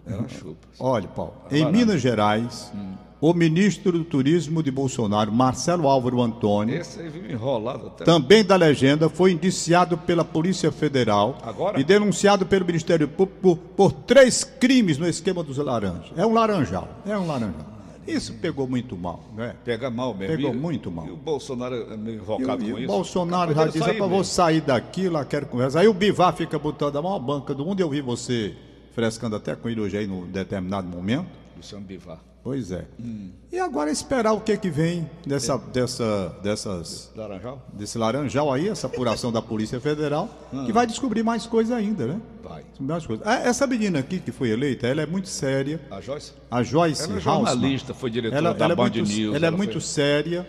Ela 0.08 0.28
chupa. 0.28 0.68
Olha, 0.80 1.08
Paulo, 1.08 1.34
em. 1.52 1.72
Minas 1.72 2.00
Gerais, 2.02 2.72
Hum. 2.76 2.94
o 3.22 3.34
ministro 3.34 3.92
do 3.94 4.04
Turismo 4.04 4.62
de 4.62 4.70
Bolsonaro, 4.70 5.32
Marcelo 5.32 5.88
Álvaro 5.88 6.22
Antônio, 6.22 6.76
Esse 6.76 7.00
aí 7.02 7.10
vive 7.10 7.34
enrolado 7.34 7.88
até. 7.88 8.04
também 8.04 8.44
da 8.44 8.56
legenda, 8.56 9.10
foi 9.10 9.32
indiciado 9.32 9.98
pela 9.98 10.24
Polícia 10.24 10.72
Federal 10.72 11.38
Agora? 11.44 11.80
e 11.80 11.84
denunciado 11.84 12.46
pelo 12.46 12.66
Ministério 12.66 13.08
Público 13.08 13.40
por, 13.42 13.58
por 13.58 13.92
três 13.92 14.44
crimes 14.44 14.98
no 14.98 15.08
esquema 15.08 15.42
dos 15.44 15.58
laranjas. 15.58 16.12
É 16.16 16.26
um 16.26 16.34
laranjal, 16.34 16.88
é 17.06 17.18
um 17.18 17.26
laranjal. 17.26 17.74
Isso 18.08 18.34
pegou 18.34 18.68
muito 18.68 18.96
mal, 18.96 19.24
né? 19.36 19.56
Pega 19.66 19.90
mal 19.90 20.14
mesmo. 20.14 20.36
Pegou 20.38 20.54
E- 20.54 20.56
muito 20.56 20.92
mal. 20.92 21.08
E 21.08 21.12
o 21.12 21.16
Bolsonaro 21.16 21.74
é 21.92 21.98
meio 21.98 22.18
E 22.18 22.20
o, 22.20 22.22
invocado 22.22 22.64
e 22.64 22.70
com 22.72 22.76
o 22.76 22.80
isso. 22.80 22.88
Bolsonaro 22.88 23.50
Capaz 23.56 23.66
já 23.66 23.72
diz, 23.80 23.84
sair 23.84 23.94
rapaz, 23.96 24.12
vou 24.12 24.24
sair 24.24 24.62
daqui, 24.62 25.10
lá 25.10 25.26
quero 25.26 25.48
conversa. 25.48 25.80
Aí 25.80 25.88
o 25.88 25.94
Bivar 25.96 26.36
fica 26.36 26.60
botando 26.60 26.98
a 26.98 27.02
maior 27.02 27.18
banca 27.18 27.56
do 27.56 27.66
mundo 27.66 27.80
e 27.80 27.82
eu 27.82 27.90
vi 27.90 28.02
você 28.02 28.54
frescando 28.96 29.36
até 29.36 29.56
com 29.56 29.70
ele 29.70 29.82
hoje 29.82 29.98
aí 29.98 30.08
num 30.08 30.26
determinado 30.26 30.88
momento. 30.88 31.28
Luciano 31.56 31.86
Bivar. 31.86 32.20
Pois 32.44 32.72
é. 32.72 32.86
Hum. 33.00 33.32
E 33.52 33.58
agora 33.60 33.90
esperar 33.90 34.32
o 34.34 34.40
que 34.40 34.56
que 34.56 34.70
vem 34.70 35.10
dessa, 35.26 35.58
dessa, 35.58 36.30
dessas, 36.44 37.12
Laranjal? 37.16 37.60
desse 37.74 37.98
laranjal 37.98 38.54
aí, 38.54 38.70
essa 38.70 38.86
apuração 38.86 39.32
da 39.32 39.42
Polícia 39.42 39.80
Federal, 39.82 40.30
que 40.66 40.72
vai 40.72 40.86
descobrir 40.86 41.24
mais 41.24 41.48
coisa 41.48 41.76
ainda, 41.76 42.06
né? 42.06 42.22
Vai. 42.44 42.64
Mais 42.80 43.04
coisa. 43.08 43.24
Ah, 43.26 43.38
Essa 43.40 43.66
menina 43.66 43.98
aqui 43.98 44.20
que 44.20 44.32
foi 44.32 44.50
eleita, 44.50 44.86
ela 44.86 45.02
é 45.02 45.08
muito 45.08 45.28
séria. 45.28 45.82
A 45.90 46.00
Joyce? 46.00 46.34
A 46.52 46.62
Joyce 46.62 47.04
Ela 47.04 47.18
é 47.18 47.20
jornalista, 47.20 47.94
foi 47.96 48.12
diretora 48.12 48.38
ela, 48.38 48.54
da 48.54 48.66
ela 48.66 48.74
é 48.74 48.76
Band 48.76 48.84
muito, 48.84 48.98
News. 49.12 49.36
Ela 49.36 49.46
é 49.46 49.48
ela 49.48 49.58
muito 49.58 49.72
foi- 49.74 49.82
séria, 49.82 50.48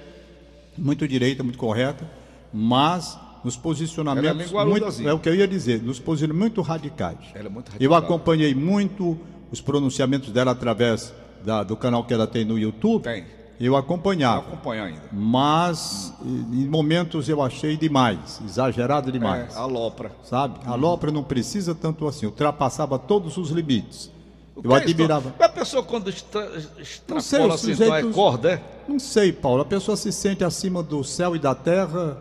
muito 0.77 1.09
direita, 1.09 1.43
muito 1.43 1.59
correta, 1.59 2.07
mas 2.53 3.19
nos 3.45 3.57
posicionamentos 3.57 4.41
é 4.41 4.45
linguarudazinha. 4.45 5.03
muito, 5.05 5.09
é 5.09 5.15
o 5.15 5.19
que 5.19 5.29
eu 5.29 5.35
ia 5.35 5.47
dizer, 5.49 5.83
nos 5.83 5.99
posicionamentos 6.01 6.41
muito 6.57 6.63
radicais. 6.63 7.19
Ela 7.35 7.47
é 7.47 7.49
muito 7.49 7.69
Eu 7.81 7.91
radical. 7.91 7.97
acompanhei 7.99 8.55
muito 8.55 9.19
os 9.53 9.61
pronunciamentos 9.61 10.31
dela 10.31 10.51
através 10.53 11.13
da- 11.45 11.63
do 11.63 11.77
canal 11.77 12.05
que 12.05 12.13
ela 12.13 12.27
tem 12.27 12.45
no 12.45 12.59
YouTube. 12.59 13.03
Tem. 13.05 13.25
Eu 13.59 13.75
acompanhava. 13.75 14.41
acompanhar 14.49 14.85
ainda. 14.85 15.01
Mas 15.13 16.13
e- 16.23 16.63
em 16.65 16.69
momentos 16.69 17.27
eu 17.29 17.41
achei 17.41 17.75
demais, 17.77 18.41
exagerado 18.45 19.11
demais. 19.11 19.55
É, 19.55 19.59
a 19.59 19.65
Lopra. 19.65 20.13
Sabe? 20.25 20.59
A 20.67 20.75
Lopra 20.75 21.11
não 21.11 21.23
precisa 21.25 21.75
tanto 21.75 22.07
assim, 22.07 22.27
ultrapassava 22.27 22.99
todos 22.99 23.37
os 23.39 23.49
limites. 23.51 24.11
O 24.55 24.61
Eu 24.65 24.75
é 24.77 24.81
admirava. 24.83 25.31
Tom? 25.39 25.45
A 25.45 25.49
pessoa 25.49 25.83
quando 25.83 26.09
extra, 26.11 26.41
Não 26.51 26.61
sei, 26.61 26.83
extrapola 26.83 27.55
assim, 27.55 27.73
então 27.73 27.87
é 27.87 27.89
sujeitos- 27.89 28.15
corda, 28.15 28.51
é? 28.53 28.63
Não 28.89 28.99
sei, 28.99 29.33
Paulo. 29.33 29.63
A 29.63 29.65
pessoa 29.67 29.97
se 29.97 30.11
sente 30.13 30.43
acima 30.45 30.83
do 30.83 31.03
céu 31.05 31.35
e 31.37 31.39
da 31.39 31.55
terra, 31.55 32.17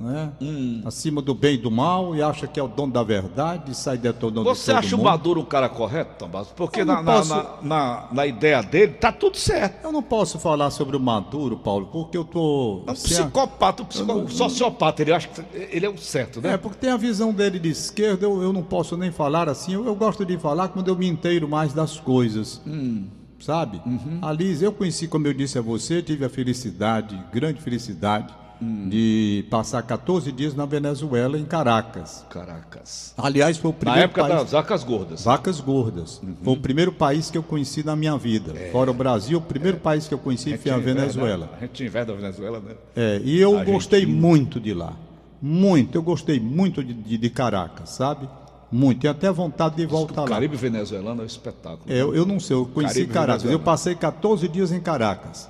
né? 0.00 0.32
Hum. 0.40 0.82
acima 0.84 1.20
do 1.22 1.34
bem 1.34 1.54
e 1.54 1.58
do 1.58 1.70
mal, 1.70 2.16
e 2.16 2.22
acha 2.22 2.46
que 2.46 2.58
é 2.58 2.62
o 2.62 2.68
dono 2.68 2.92
da 2.92 3.02
verdade 3.02 3.70
e 3.70 3.74
sai 3.74 3.98
detonando 3.98 4.44
Você 4.44 4.72
acha 4.72 4.94
o 4.94 4.98
mundo. 4.98 5.06
Maduro 5.08 5.40
um 5.40 5.44
cara 5.44 5.68
correto, 5.68 6.18
Tomás? 6.18 6.48
Porque 6.48 6.84
na, 6.84 6.96
não 6.96 7.02
na, 7.02 7.12
posso- 7.12 7.34
na, 7.34 7.56
na- 7.62 8.08
na 8.12 8.26
ideia 8.26 8.62
dele 8.62 8.92
tá 8.94 9.12
tudo 9.12 9.36
certo. 9.36 9.84
Eu 9.84 9.92
não 9.92 10.02
posso 10.02 10.38
falar 10.38 10.70
sobre 10.70 10.96
o 10.96 11.00
Maduro, 11.00 11.56
Paulo, 11.58 11.86
porque 11.86 12.16
eu 12.16 12.24
tô. 12.24 12.82
É 12.86 12.90
um 12.90 12.94
psicopata, 12.94 13.82
um 13.82 13.86
psico... 13.86 14.12
um 14.12 14.28
sociopata. 14.28 15.02
Ele 15.02 15.12
acha 15.12 15.28
que 15.28 15.42
ele 15.54 15.86
é 15.86 15.88
o 15.88 15.98
certo, 15.98 16.40
né? 16.40 16.54
É, 16.54 16.56
porque 16.56 16.78
tem 16.78 16.90
a 16.90 16.96
visão 16.96 17.32
dele 17.32 17.58
de 17.58 17.68
esquerda, 17.68 18.24
eu, 18.26 18.42
eu 18.42 18.52
não 18.52 18.62
posso 18.62 18.96
nem 18.96 19.10
falar 19.12 19.48
assim. 19.48 19.74
Eu, 19.74 19.84
eu 19.86 19.94
gosto 19.94 20.24
de 20.24 20.38
falar 20.38 20.68
quando 20.68 20.88
eu 20.88 20.96
me 20.96 21.06
inteiro 21.08 21.48
mais 21.48 21.72
das 21.72 22.00
coisas. 22.00 22.60
Hum. 22.66 23.06
Sabe? 23.38 23.80
Uhum. 23.86 24.18
A 24.20 24.32
Liz, 24.32 24.60
eu 24.60 24.70
conheci, 24.70 25.08
como 25.08 25.26
eu 25.26 25.32
disse 25.32 25.58
a 25.58 25.62
você, 25.62 26.02
tive 26.02 26.26
a 26.26 26.28
felicidade, 26.28 27.18
grande 27.32 27.58
felicidade, 27.62 28.34
Hum. 28.62 28.88
de 28.90 29.46
passar 29.50 29.82
14 29.82 30.30
dias 30.32 30.54
na 30.54 30.66
Venezuela, 30.66 31.38
em 31.38 31.44
Caracas. 31.46 32.26
Caracas. 32.28 33.14
Aliás, 33.16 33.56
foi 33.56 33.70
o 33.70 33.72
Na 33.72 33.78
primeiro 33.78 34.04
época 34.04 34.22
país... 34.22 34.34
das 34.34 34.50
vacas 34.52 34.84
gordas. 34.84 35.24
Vacas 35.24 35.60
gordas. 35.60 36.20
Uhum. 36.22 36.36
Foi 36.44 36.52
o 36.52 36.56
primeiro 36.58 36.92
país 36.92 37.30
que 37.30 37.38
eu 37.38 37.42
conheci 37.42 37.82
na 37.82 37.96
minha 37.96 38.16
vida. 38.18 38.52
Fora 38.70 38.90
o 38.90 38.94
Brasil, 38.94 39.38
o 39.38 39.40
primeiro 39.40 39.78
país 39.78 40.06
que 40.06 40.12
eu 40.12 40.18
conheci 40.18 40.58
foi 40.58 40.70
a 40.72 40.76
Venezuela. 40.76 41.46
né? 41.46 41.52
A 41.58 41.60
gente 41.62 41.84
inveja 41.84 42.12
a 42.12 42.14
Venezuela, 42.14 42.60
né? 42.60 42.74
É, 42.94 43.20
e 43.24 43.40
eu 43.40 43.52
Argentina. 43.52 43.74
gostei 43.74 44.04
muito 44.06 44.60
de 44.60 44.74
lá. 44.74 44.92
Muito, 45.40 45.96
eu 45.96 46.02
gostei 46.02 46.38
muito 46.38 46.84
de, 46.84 46.92
de, 46.92 47.16
de 47.16 47.30
Caracas, 47.30 47.88
sabe? 47.90 48.28
Muito. 48.70 49.00
Tenho 49.00 49.10
até 49.12 49.32
vontade 49.32 49.76
de 49.76 49.86
voltar 49.86 50.20
O 50.20 50.24
lá. 50.24 50.30
Caribe 50.32 50.56
venezuelano 50.56 51.22
é 51.22 51.24
um 51.24 51.26
espetáculo. 51.26 51.80
É, 51.88 51.94
eu, 52.00 52.14
eu 52.14 52.26
não 52.26 52.38
sei, 52.38 52.56
eu 52.56 52.66
conheci 52.66 52.94
Caribe 53.06 53.12
Caracas. 53.14 53.44
Eu 53.50 53.58
passei 53.58 53.94
14 53.94 54.46
dias 54.48 54.70
em 54.70 54.80
Caracas. 54.80 55.48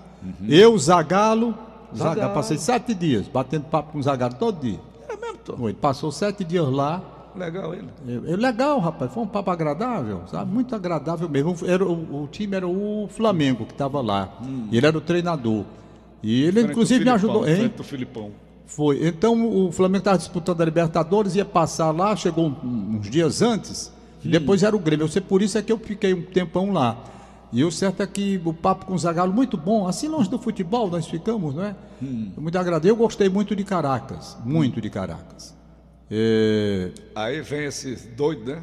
Eu, 0.48 0.78
Zagalo, 0.78 1.54
Zaga, 1.96 2.14
Zagallo. 2.14 2.34
passei 2.34 2.58
sete 2.58 2.94
dias 2.94 3.26
batendo 3.28 3.64
papo 3.64 3.92
com 3.92 3.98
o 3.98 4.02
Zagalo 4.02 4.34
todo 4.34 4.60
dia. 4.60 4.80
É 5.08 5.16
mesmo, 5.16 5.38
Tom. 5.44 5.56
Foi, 5.56 5.72
passou 5.74 6.12
sete 6.12 6.44
dias 6.44 6.68
lá. 6.68 7.02
Legal 7.36 7.72
ele. 7.74 7.88
É, 8.08 8.32
é 8.32 8.36
legal, 8.36 8.78
rapaz. 8.80 9.12
Foi 9.12 9.22
um 9.22 9.26
papo 9.26 9.50
agradável, 9.50 10.22
sabe? 10.30 10.52
Muito 10.52 10.74
agradável 10.74 11.28
mesmo. 11.28 11.56
Era, 11.64 11.84
o, 11.84 12.24
o 12.24 12.28
time 12.28 12.56
era 12.56 12.66
o 12.66 13.08
Flamengo 13.08 13.64
que 13.64 13.72
estava 13.72 14.00
lá. 14.00 14.28
E 14.70 14.76
ele 14.76 14.86
era 14.86 14.96
o 14.96 15.00
treinador. 15.00 15.64
E 16.22 16.42
ele, 16.42 16.52
Frente 16.52 16.70
inclusive, 16.70 17.04
me 17.04 17.10
ajudou. 17.10 17.48
Hein? 17.48 17.72
do 17.74 17.84
Filipão. 17.84 18.30
Foi. 18.66 19.06
Então 19.06 19.66
o 19.66 19.72
Flamengo 19.72 19.98
estava 19.98 20.18
disputando 20.18 20.60
a 20.60 20.64
Libertadores, 20.64 21.34
ia 21.34 21.44
passar 21.44 21.90
lá, 21.90 22.14
chegou 22.14 22.46
uns 22.62 23.08
dias 23.08 23.42
antes, 23.42 23.92
e 24.24 24.28
depois 24.28 24.62
era 24.62 24.76
o 24.76 24.78
Grêmio. 24.78 25.04
Eu 25.04 25.08
sei 25.08 25.20
por 25.20 25.42
isso 25.42 25.58
é 25.58 25.62
que 25.62 25.72
eu 25.72 25.78
fiquei 25.78 26.14
um 26.14 26.22
tempão 26.22 26.72
lá. 26.72 26.98
E 27.52 27.64
o 27.64 27.70
certo 27.72 28.00
é 28.02 28.06
que 28.06 28.40
o 28.44 28.54
papo 28.54 28.86
com 28.86 28.94
o 28.94 28.98
Zagallo, 28.98 29.32
muito 29.32 29.56
bom. 29.56 29.88
Assim 29.88 30.06
longe 30.08 30.30
do 30.30 30.38
futebol 30.38 30.88
nós 30.88 31.06
ficamos, 31.06 31.54
não 31.54 31.64
é? 31.64 31.74
Muito 32.00 32.56
agradável. 32.56 32.90
Eu 32.90 32.96
gostei 32.96 33.28
muito 33.28 33.56
de 33.56 33.64
Caracas. 33.64 34.36
Muito 34.44 34.80
de 34.80 34.88
Caracas. 34.88 35.54
É, 36.10 36.90
Aí 37.14 37.40
vem 37.40 37.64
esse 37.66 37.94
doido, 38.16 38.44
né? 38.52 38.62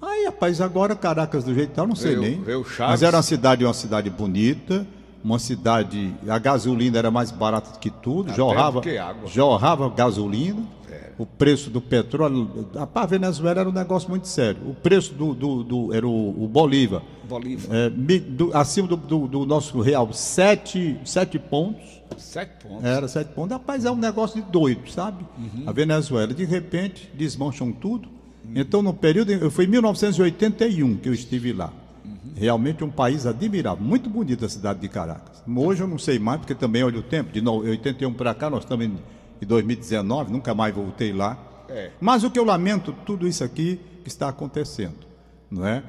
Aí, 0.00 0.26
rapaz, 0.26 0.60
agora 0.60 0.94
Caracas 0.94 1.42
do 1.44 1.52
jeito 1.52 1.70
que 1.70 1.74
tá, 1.74 1.82
eu 1.82 1.86
não 1.88 1.96
sei 1.96 2.10
Veio- 2.16 2.22
nem. 2.22 2.42
veio 2.42 2.64
Chaves. 2.64 2.92
Mas 2.92 3.02
era 3.02 3.16
uma 3.16 3.22
cidade, 3.22 3.64
uma 3.64 3.74
cidade 3.74 4.08
bonita, 4.10 4.86
uma 5.22 5.38
cidade. 5.38 6.14
A 6.28 6.38
gasolina 6.38 6.98
era 6.98 7.10
mais 7.10 7.30
barata 7.30 7.78
que 7.78 7.90
tudo, 7.90 8.28
Até 8.28 8.36
jorrava, 8.36 8.80
que 8.80 8.98
jorrava 9.26 9.88
gasolina. 9.90 10.62
O 11.18 11.26
preço 11.26 11.68
do 11.68 11.80
petróleo. 11.80 12.68
A 12.94 13.04
Venezuela 13.04 13.60
era 13.60 13.68
um 13.68 13.72
negócio 13.72 14.08
muito 14.08 14.28
sério. 14.28 14.60
O 14.70 14.72
preço 14.74 15.12
do. 15.14 15.34
do- 15.34 15.64
do- 15.64 15.92
era 15.92 16.06
o, 16.06 16.44
o 16.44 16.46
Bolívar. 16.46 17.02
Bolívar. 17.28 17.76
é, 17.76 17.90
do- 17.90 18.56
acima 18.56 18.86
do, 18.86 19.44
nosso 19.44 19.80
real, 19.80 20.12
sete, 20.12 20.96
sete 21.04 21.36
pontos. 21.36 21.82
Sete 22.16 22.64
pontos. 22.64 22.84
Era 22.84 23.08
sete 23.08 23.32
pontos. 23.32 23.50
Rapaz, 23.50 23.84
é 23.84 23.90
um 23.90 23.96
negócio 23.96 24.40
de 24.40 24.48
doido, 24.48 24.88
sabe? 24.88 25.26
A 25.66 25.72
Venezuela, 25.72 26.32
de 26.32 26.44
repente, 26.44 27.10
desmancham 27.14 27.72
tudo. 27.72 28.08
Então, 28.54 28.80
no 28.80 28.94
período. 28.94 29.50
Foi 29.50 29.64
em 29.64 29.68
1981 29.68 30.96
que 30.98 31.08
eu 31.08 31.12
estive 31.14 31.52
lá. 31.52 31.72
Realmente 32.38 32.84
um 32.84 32.90
país 32.90 33.26
admirável. 33.26 33.84
Muito 33.84 34.08
bonita 34.08 34.46
a 34.46 34.48
cidade 34.48 34.78
de 34.78 34.88
Caracas. 34.88 35.42
Hoje 35.46 35.82
eu 35.82 35.88
não 35.88 35.98
sei 35.98 36.18
mais, 36.18 36.38
porque 36.40 36.54
também 36.54 36.82
olha 36.84 36.98
o 36.98 37.02
tempo. 37.02 37.32
De 37.32 37.40
no- 37.40 37.58
81 37.58 38.12
para 38.14 38.32
cá, 38.34 38.48
nós 38.48 38.62
estamos 38.64 38.86
em, 38.86 38.96
em 39.42 39.46
2019, 39.46 40.32
nunca 40.32 40.54
mais 40.54 40.74
voltei 40.74 41.12
lá. 41.12 41.36
É. 41.68 41.90
Mas 42.00 42.24
o 42.24 42.30
que 42.30 42.38
eu 42.38 42.44
lamento, 42.44 42.94
tudo 43.04 43.26
isso 43.26 43.42
aqui 43.44 43.80
que 44.02 44.08
está 44.08 44.28
acontecendo. 44.28 45.06
Não 45.50 45.66
é? 45.66 45.82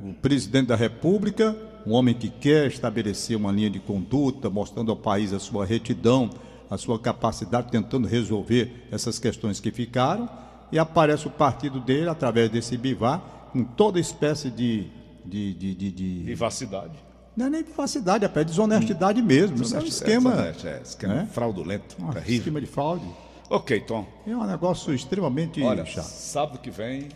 O 0.00 0.12
presidente 0.14 0.66
da 0.68 0.76
República, 0.76 1.56
um 1.86 1.92
homem 1.92 2.14
que 2.14 2.28
quer 2.28 2.66
estabelecer 2.66 3.36
uma 3.36 3.52
linha 3.52 3.70
de 3.70 3.78
conduta, 3.78 4.50
mostrando 4.50 4.90
ao 4.90 4.96
país 4.96 5.32
a 5.32 5.38
sua 5.38 5.64
retidão, 5.64 6.30
a 6.68 6.76
sua 6.76 6.98
capacidade, 6.98 7.70
tentando 7.70 8.08
resolver 8.08 8.86
essas 8.90 9.18
questões 9.18 9.60
que 9.60 9.70
ficaram, 9.70 10.28
e 10.72 10.78
aparece 10.78 11.26
o 11.26 11.30
partido 11.30 11.78
dele, 11.80 12.08
através 12.08 12.50
desse 12.50 12.76
bivar, 12.76 13.50
com 13.52 13.62
toda 13.62 14.00
espécie 14.00 14.50
de. 14.50 14.86
De, 15.24 15.54
de, 15.54 15.74
de, 15.74 15.90
de- 15.92 16.22
Vivacidade. 16.24 16.92
Não 17.36 17.46
é 17.46 17.50
nem 17.50 17.62
vivacidade, 17.62 18.24
é 18.26 18.44
desonestidade 18.44 19.22
mesmo. 19.22 19.62
Isso 19.62 19.74
é 19.74 19.80
um 19.80 19.84
esquema. 19.84 20.34
É, 20.64 20.66
é, 20.68 20.80
esquema 20.84 21.14
né? 21.14 21.28
fraudulento. 21.32 21.96
um 21.98 22.10
terrível. 22.10 22.36
esquema 22.36 22.60
de 22.60 22.66
fraude. 22.66 23.06
Ok, 23.48 23.80
Tom. 23.80 24.06
É 24.26 24.36
um 24.36 24.44
negócio 24.46 24.92
extremamente 24.94 25.62
Olha, 25.62 25.84
chato. 25.86 26.04
sábado 26.04 26.58
que 26.58 26.70
vem, 26.70 27.08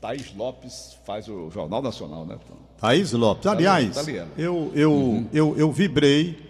Thaís 0.00 0.34
Lopes 0.36 0.96
faz 1.06 1.28
o 1.28 1.50
Jornal 1.50 1.80
Nacional, 1.82 2.26
né, 2.26 2.38
Tom? 2.46 2.54
Thaís 2.78 3.12
Lopes. 3.12 3.46
Aliás, 3.46 3.96
eu, 4.36 4.70
eu, 4.74 5.26
eu, 5.32 5.56
eu 5.56 5.72
vibrei 5.72 6.46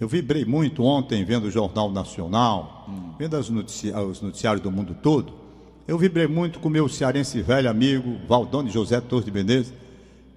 Eu 0.00 0.08
vibrei 0.08 0.44
muito 0.44 0.82
ontem 0.82 1.24
vendo 1.24 1.44
o 1.44 1.50
Jornal 1.50 1.90
Nacional, 1.90 2.88
vendo 3.18 3.36
as 3.36 3.48
notici- 3.50 3.92
os 3.92 4.20
noticiários 4.22 4.62
do 4.62 4.70
mundo 4.72 4.96
todo. 5.00 5.32
Eu 5.86 5.98
vibrei 5.98 6.26
muito 6.26 6.58
com 6.58 6.68
meu 6.68 6.88
cearense 6.88 7.40
velho 7.42 7.68
amigo, 7.70 8.16
Valdone 8.28 8.70
José 8.70 9.00
Torres 9.00 9.24
de 9.26 9.30
Menezes, 9.32 9.72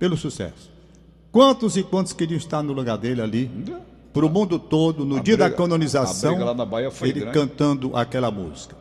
pelo 0.03 0.17
sucesso. 0.17 0.69
Quantos 1.31 1.77
e 1.77 1.81
quantos 1.83 2.11
queriam 2.11 2.37
estar 2.37 2.61
no 2.61 2.73
lugar 2.73 2.97
dele 2.97 3.21
ali, 3.21 3.49
para 4.13 4.25
o 4.25 4.29
mundo 4.29 4.59
todo, 4.59 5.05
no 5.05 5.15
A 5.15 5.21
dia 5.21 5.37
da 5.37 5.45
briga- 5.45 5.57
canonização, 5.57 6.31
a 6.31 6.33
briga 6.35 6.45
lá 6.49 6.53
na 6.53 6.65
Bahia 6.65 6.91
foi 6.91 7.07
ele 7.07 7.21
grande. 7.21 7.39
cantando 7.39 7.95
aquela 7.95 8.29
música. 8.29 8.75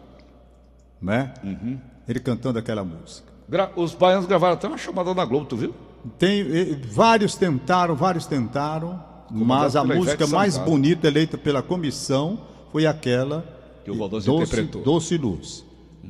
Né? 1.00 1.32
Uhum. 1.44 1.78
Ele 2.08 2.18
cantando 2.18 2.58
aquela 2.58 2.82
música. 2.82 3.32
Gra- 3.48 3.70
Os 3.76 3.94
baianos 3.94 4.26
gravaram 4.26 4.54
até 4.54 4.66
uma 4.66 4.76
chamada 4.76 5.14
na 5.14 5.24
Globo, 5.24 5.46
tu 5.46 5.56
viu? 5.56 5.72
Tem, 6.18 6.40
eh, 6.40 6.76
vários 6.90 7.36
tentaram, 7.36 7.94
vários 7.94 8.26
tentaram, 8.26 9.00
mas 9.30 9.76
a 9.76 9.84
música 9.84 10.26
mais 10.26 10.58
bonita 10.58 11.06
eleita 11.06 11.38
pela 11.38 11.62
comissão 11.62 12.40
foi 12.72 12.84
aquela 12.84 13.44
Que 13.84 13.92
o 13.92 13.96
Valdoso 13.96 14.26
Doce, 14.26 14.42
interpretou. 14.42 14.82
Doce 14.82 15.16
Luz. 15.16 15.64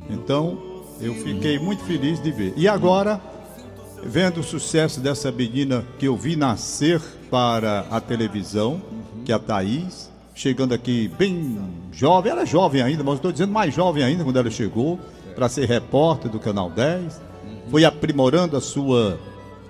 Então, 0.09 0.57
eu 0.99 1.13
fiquei 1.13 1.59
muito 1.59 1.83
feliz 1.83 2.19
de 2.19 2.31
ver. 2.31 2.53
E 2.57 2.67
agora, 2.67 3.21
vendo 4.05 4.39
o 4.39 4.43
sucesso 4.43 4.99
dessa 4.99 5.31
menina 5.31 5.83
que 5.99 6.07
eu 6.07 6.15
vi 6.15 6.35
nascer 6.35 7.01
para 7.29 7.85
a 7.89 7.99
televisão, 7.99 8.81
que 9.25 9.31
é 9.31 9.35
a 9.35 9.39
Thaís, 9.39 10.11
chegando 10.35 10.73
aqui 10.73 11.09
bem 11.17 11.57
jovem, 11.91 12.31
ela 12.31 12.41
é 12.41 12.45
jovem 12.45 12.81
ainda, 12.81 13.03
mas 13.03 13.15
estou 13.15 13.31
dizendo 13.31 13.51
mais 13.51 13.73
jovem 13.73 14.03
ainda 14.03 14.23
quando 14.23 14.37
ela 14.37 14.49
chegou, 14.49 14.99
para 15.35 15.49
ser 15.49 15.65
repórter 15.67 16.29
do 16.29 16.39
Canal 16.39 16.69
10, 16.69 17.21
foi 17.69 17.85
aprimorando 17.85 18.55
a 18.57 18.61
sua 18.61 19.19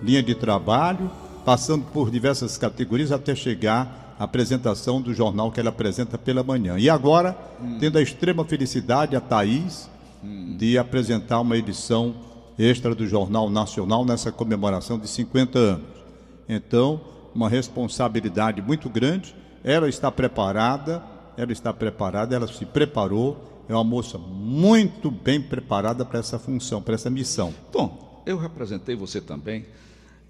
linha 0.02 0.22
de 0.22 0.36
trabalho, 0.36 1.10
passando 1.46 1.86
por 1.86 2.10
diversas 2.10 2.58
categorias 2.58 3.12
até 3.12 3.36
chegar 3.36 4.16
à 4.20 4.24
apresentação 4.24 5.02
do 5.02 5.14
jornal 5.14 5.52
que 5.52 5.60
ela 5.60 5.70
apresenta 5.70 6.18
pela 6.18 6.44
manhã. 6.44 6.78
E 6.78 6.90
agora, 6.90 7.38
tendo 7.80 7.98
a 7.98 8.02
extrema 8.02 8.44
felicidade, 8.44 9.16
a 9.16 9.22
Thaís, 9.22 9.90
de 10.58 10.78
apresentar 10.78 11.40
uma 11.40 11.58
edição 11.58 12.14
extra 12.58 12.94
do 12.94 13.08
Jornal 13.08 13.50
Nacional 13.50 14.06
nessa 14.06 14.32
comemoração 14.32 14.98
de 15.00 15.08
50 15.08 15.58
anos. 15.60 15.86
Então, 16.48 17.02
uma 17.34 17.50
responsabilidade 17.50 18.62
muito 18.62 18.90
grande. 18.90 19.36
Ela 19.64 19.88
está 19.90 20.12
preparada, 20.12 21.02
ela 21.38 21.52
está 21.52 21.74
preparada, 21.74 22.36
ela 22.36 22.48
se 22.48 22.66
preparou. 22.66 23.64
É 23.68 23.74
uma 23.74 23.84
moça 23.84 24.18
muito 24.18 25.10
bem 25.10 25.42
preparada 25.42 26.04
para 26.04 26.20
essa 26.20 26.38
função, 26.38 26.82
para 26.82 26.96
essa 26.96 27.10
missão. 27.10 27.54
Tom, 27.72 28.22
eu 28.26 28.38
representei 28.38 28.96
você 28.96 29.22
também. 29.22 29.66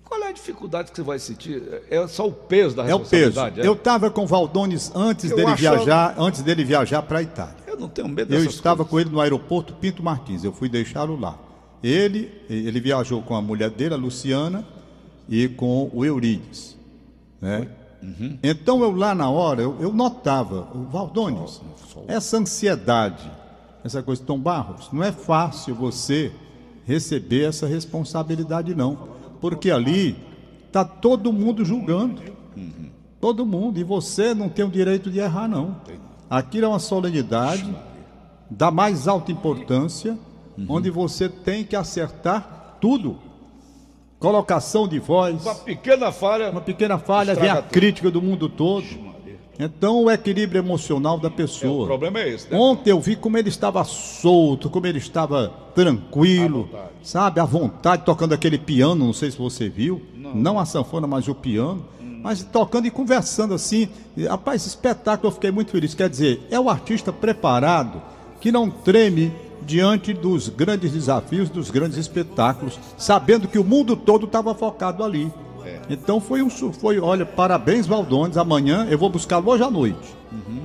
Qual 0.03 0.21
é 0.21 0.27
a 0.29 0.31
dificuldade 0.31 0.91
que 0.91 0.97
você 0.97 1.01
vai 1.01 1.17
sentir? 1.17 1.63
É 1.89 2.07
só 2.07 2.27
o 2.27 2.31
peso 2.31 2.75
da 2.75 2.83
É 2.87 2.93
o 2.93 2.99
peso. 2.99 3.11
responsabilidade? 3.25 3.61
é? 3.61 3.67
Eu 3.67 3.73
estava 3.73 4.11
com 4.11 4.23
o 4.23 4.27
Valdones 4.27 4.91
antes 4.93 5.31
Eu 5.31 5.37
dele 5.37 5.55
viajar, 5.55 6.13
antes 6.19 6.43
dele 6.43 6.63
viajar 6.63 7.01
para 7.01 7.17
a 7.17 7.21
Itália. 7.23 7.55
Eu 7.65 7.75
não 7.79 7.89
tenho 7.89 8.07
medo 8.07 8.31
Eu 8.31 8.39
dessas 8.39 8.53
estava 8.53 8.85
coisas. 8.85 8.91
com 8.91 8.99
ele 8.99 9.09
no 9.09 9.19
aeroporto 9.19 9.73
Pinto 9.73 10.03
Martins. 10.03 10.43
Eu 10.43 10.53
fui 10.53 10.69
deixá-lo 10.69 11.19
lá. 11.19 11.35
Ele, 11.83 12.31
ele 12.49 12.79
viajou 12.79 13.21
com 13.21 13.35
a 13.35 13.41
mulher 13.41 13.69
dele, 13.69 13.93
a 13.93 13.97
Luciana, 13.97 14.65
e 15.27 15.47
com 15.47 15.89
o 15.93 16.05
Eurides. 16.05 16.77
Né? 17.41 17.67
Uhum. 18.01 18.37
Então 18.41 18.81
eu 18.81 18.95
lá 18.95 19.13
na 19.13 19.29
hora, 19.29 19.61
eu, 19.61 19.77
eu 19.79 19.91
notava, 19.93 20.69
o 20.73 20.83
Valdones, 20.83 21.61
essa 22.07 22.37
ansiedade, 22.37 23.29
essa 23.83 24.01
coisa 24.01 24.21
de 24.21 24.27
Tom 24.27 24.39
Barros, 24.39 24.89
não 24.91 25.03
é 25.03 25.11
fácil 25.11 25.75
você 25.75 26.31
receber 26.85 27.43
essa 27.43 27.67
responsabilidade, 27.67 28.73
não. 28.75 29.09
Porque 29.41 29.71
ali 29.71 30.15
está 30.67 30.85
todo 30.85 31.33
mundo 31.33 31.65
julgando. 31.65 32.21
Todo 33.19 33.45
mundo. 33.45 33.79
E 33.79 33.83
você 33.83 34.33
não 34.33 34.49
tem 34.49 34.65
o 34.65 34.69
direito 34.69 35.09
de 35.09 35.19
errar, 35.19 35.47
não. 35.47 35.77
Aquilo 36.29 36.65
é 36.65 36.67
uma 36.67 36.79
solenidade 36.79 37.73
da 38.49 38.69
mais 38.69 39.07
alta 39.07 39.31
importância, 39.31 40.17
onde 40.67 40.89
você 40.89 41.27
tem 41.29 41.63
que 41.63 41.75
acertar 41.75 42.77
tudo. 42.81 43.17
Colocação 44.19 44.87
de 44.87 44.99
voz, 44.99 45.41
Uma 45.43 45.55
pequena 45.55 46.11
falha. 46.11 46.49
uma 46.49 46.61
pequena 46.61 46.97
falha, 46.97 47.35
vem 47.35 47.49
a 47.49 47.57
tudo. 47.61 47.71
crítica 47.71 48.09
do 48.09 48.21
mundo 48.21 48.47
todo. 48.47 48.85
Então, 49.59 50.03
o 50.05 50.09
equilíbrio 50.11 50.59
emocional 50.59 51.19
da 51.19 51.27
É, 51.27 51.31
o 51.31 51.33
pessoa. 51.35 51.85
problema 51.85 52.19
é 52.21 52.29
esse, 52.29 52.49
né? 52.49 52.57
Ontem 52.57 52.89
eu 52.89 52.99
vi 52.99 53.15
como 53.15 53.37
ele 53.37 53.49
estava 53.49 53.83
solto, 53.83 54.69
como 54.69 54.87
ele 54.87 54.97
estava 54.97 55.49
tranquilo, 55.75 56.69
À 56.73 56.87
sabe, 57.03 57.39
à 57.39 57.45
vontade, 57.45 58.03
tocando 58.03 58.33
aquele 58.33 58.57
piano, 58.57 59.05
não 59.05 59.13
sei 59.13 59.29
se 59.29 59.37
você 59.37 59.69
viu, 59.69 60.01
não, 60.15 60.57
a 60.57 60.65
sanfona, 60.65 61.05
mas 61.05 61.27
o 61.27 61.35
piano, 61.35 61.85
mas 62.23 62.41
tocando 62.43 62.87
e 62.87 62.91
conversando 62.91 63.53
assim. 63.53 63.89
Rapaz, 64.27 64.61
esse 64.61 64.69
espetáculo 64.69 65.27
eu 65.27 65.33
fiquei 65.33 65.51
muito 65.51 65.69
feliz. 65.71 65.93
Quer 65.93 66.09
dizer, 66.09 66.41
é 66.49 66.59
o 66.59 66.69
artista 66.69 67.11
preparado 67.13 68.01
que 68.39 68.51
não 68.51 68.69
treme 68.71 69.31
diante 69.65 70.13
dos 70.13 70.49
grandes 70.49 70.91
desafios, 70.91 71.49
dos 71.49 71.71
grandes 71.71 71.97
espetáculos, 71.97 72.79
sabendo 72.97 73.47
que 73.47 73.57
o 73.57 73.63
mundo 73.63 73.95
todo 73.95 74.25
estava 74.25 74.53
focado 74.53 75.03
ali. 75.03 75.31
Então 75.89 76.19
foi 76.19 76.41
um, 76.41 76.49
foi, 76.49 76.99
olha, 76.99 77.25
parabéns 77.25 77.87
Valdones. 77.87 78.37
Amanhã 78.37 78.87
eu 78.89 78.97
vou 78.97 79.09
buscá-lo 79.09 79.49
hoje 79.49 79.63
à 79.63 79.69
noite. 79.69 80.15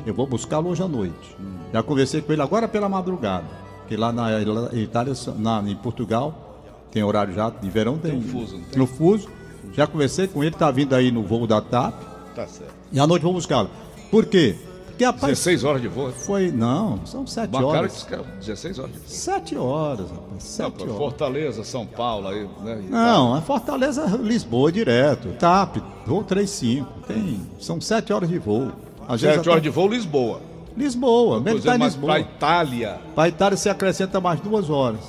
Eu 0.07 0.15
vou 0.15 0.27
buscá-lo 0.27 0.71
hoje 0.71 0.83
à 0.83 0.89
noite. 0.89 1.37
Já 1.73 1.83
conversei 1.83 2.21
com 2.21 2.33
ele 2.33 2.43
agora 2.43 2.69
pela 2.69 2.89
madrugada. 2.89 3.47
Que 3.87 3.97
lá 3.97 4.13
na 4.13 4.41
Itália, 4.73 5.15
na, 5.39 5.63
em 5.67 5.77
Portugal, 5.77 6.63
tem 6.91 7.03
horário 7.03 7.35
já 7.35 7.51
de 7.51 7.69
verão, 7.71 7.99
tem, 7.99 8.17
um 8.17 8.23
fuso, 8.23 8.57
não 8.57 8.65
tem? 8.65 8.79
no 8.79 8.87
fuso. 8.87 9.29
Já 9.73 9.87
conversei 9.87 10.27
com 10.27 10.43
ele, 10.43 10.55
tá 10.55 10.71
vindo 10.71 10.95
aí 10.95 11.11
no 11.11 11.23
voo 11.23 11.47
da 11.47 11.61
TAP. 11.61 11.95
Tá 12.35 12.47
certo. 12.47 12.73
E 12.93 12.99
à 12.99 13.07
noite 13.07 13.23
vou 13.23 13.33
buscá-lo. 13.33 13.71
Por 14.11 14.27
quê? 14.27 14.57
Porque 14.99 15.05
rapaz, 15.05 15.27
16 15.39 15.63
horas 15.65 15.81
de 15.81 15.87
voo. 15.87 16.11
foi. 16.11 16.51
Não, 16.51 17.07
são 17.07 17.25
sete 17.25 17.51
Uma 17.51 17.61
cara 17.61 17.67
horas. 17.79 17.93
disse 17.93 18.07
que 18.07 18.15
era 18.15 18.23
16 18.25 18.79
horas 18.81 18.93
de 18.93 18.99
voo. 18.99 19.09
Sete 19.09 19.57
horas, 19.57 20.11
rapaz. 20.11 20.29
Não, 20.33 20.41
Sete 20.41 20.73
pô, 20.73 20.83
horas. 20.85 20.97
Fortaleza, 20.97 21.65
São 21.65 21.87
Paulo, 21.87 22.27
aí, 22.29 22.49
né? 22.65 22.83
Não, 22.91 23.37
é 23.37 23.41
Fortaleza, 23.41 24.05
Lisboa 24.21 24.73
direto. 24.73 25.29
TAP, 25.39 25.77
voo 26.05 26.25
35. 26.25 26.87
Tem, 27.07 27.41
são 27.61 27.81
sete 27.81 28.13
horas 28.13 28.29
de 28.29 28.39
voo. 28.41 28.73
Às 29.03 29.07
tal. 29.07 29.09
vezes 29.19 29.21
7 29.37 29.39
até- 29.41 29.51
horas 29.51 29.63
de 29.63 29.71
voo, 29.71 29.89
Lisboa. 29.89 30.41
Lisboa, 30.77 31.39
em 31.39 31.43
mas 31.43 31.55
Lisboa. 31.95 32.13
para 32.13 32.21
Itália. 32.21 33.01
Para 33.15 33.29
Itália 33.29 33.57
se 33.57 33.69
acrescenta 33.69 34.21
mais 34.21 34.41
duas 34.41 34.69
horas. 34.69 35.01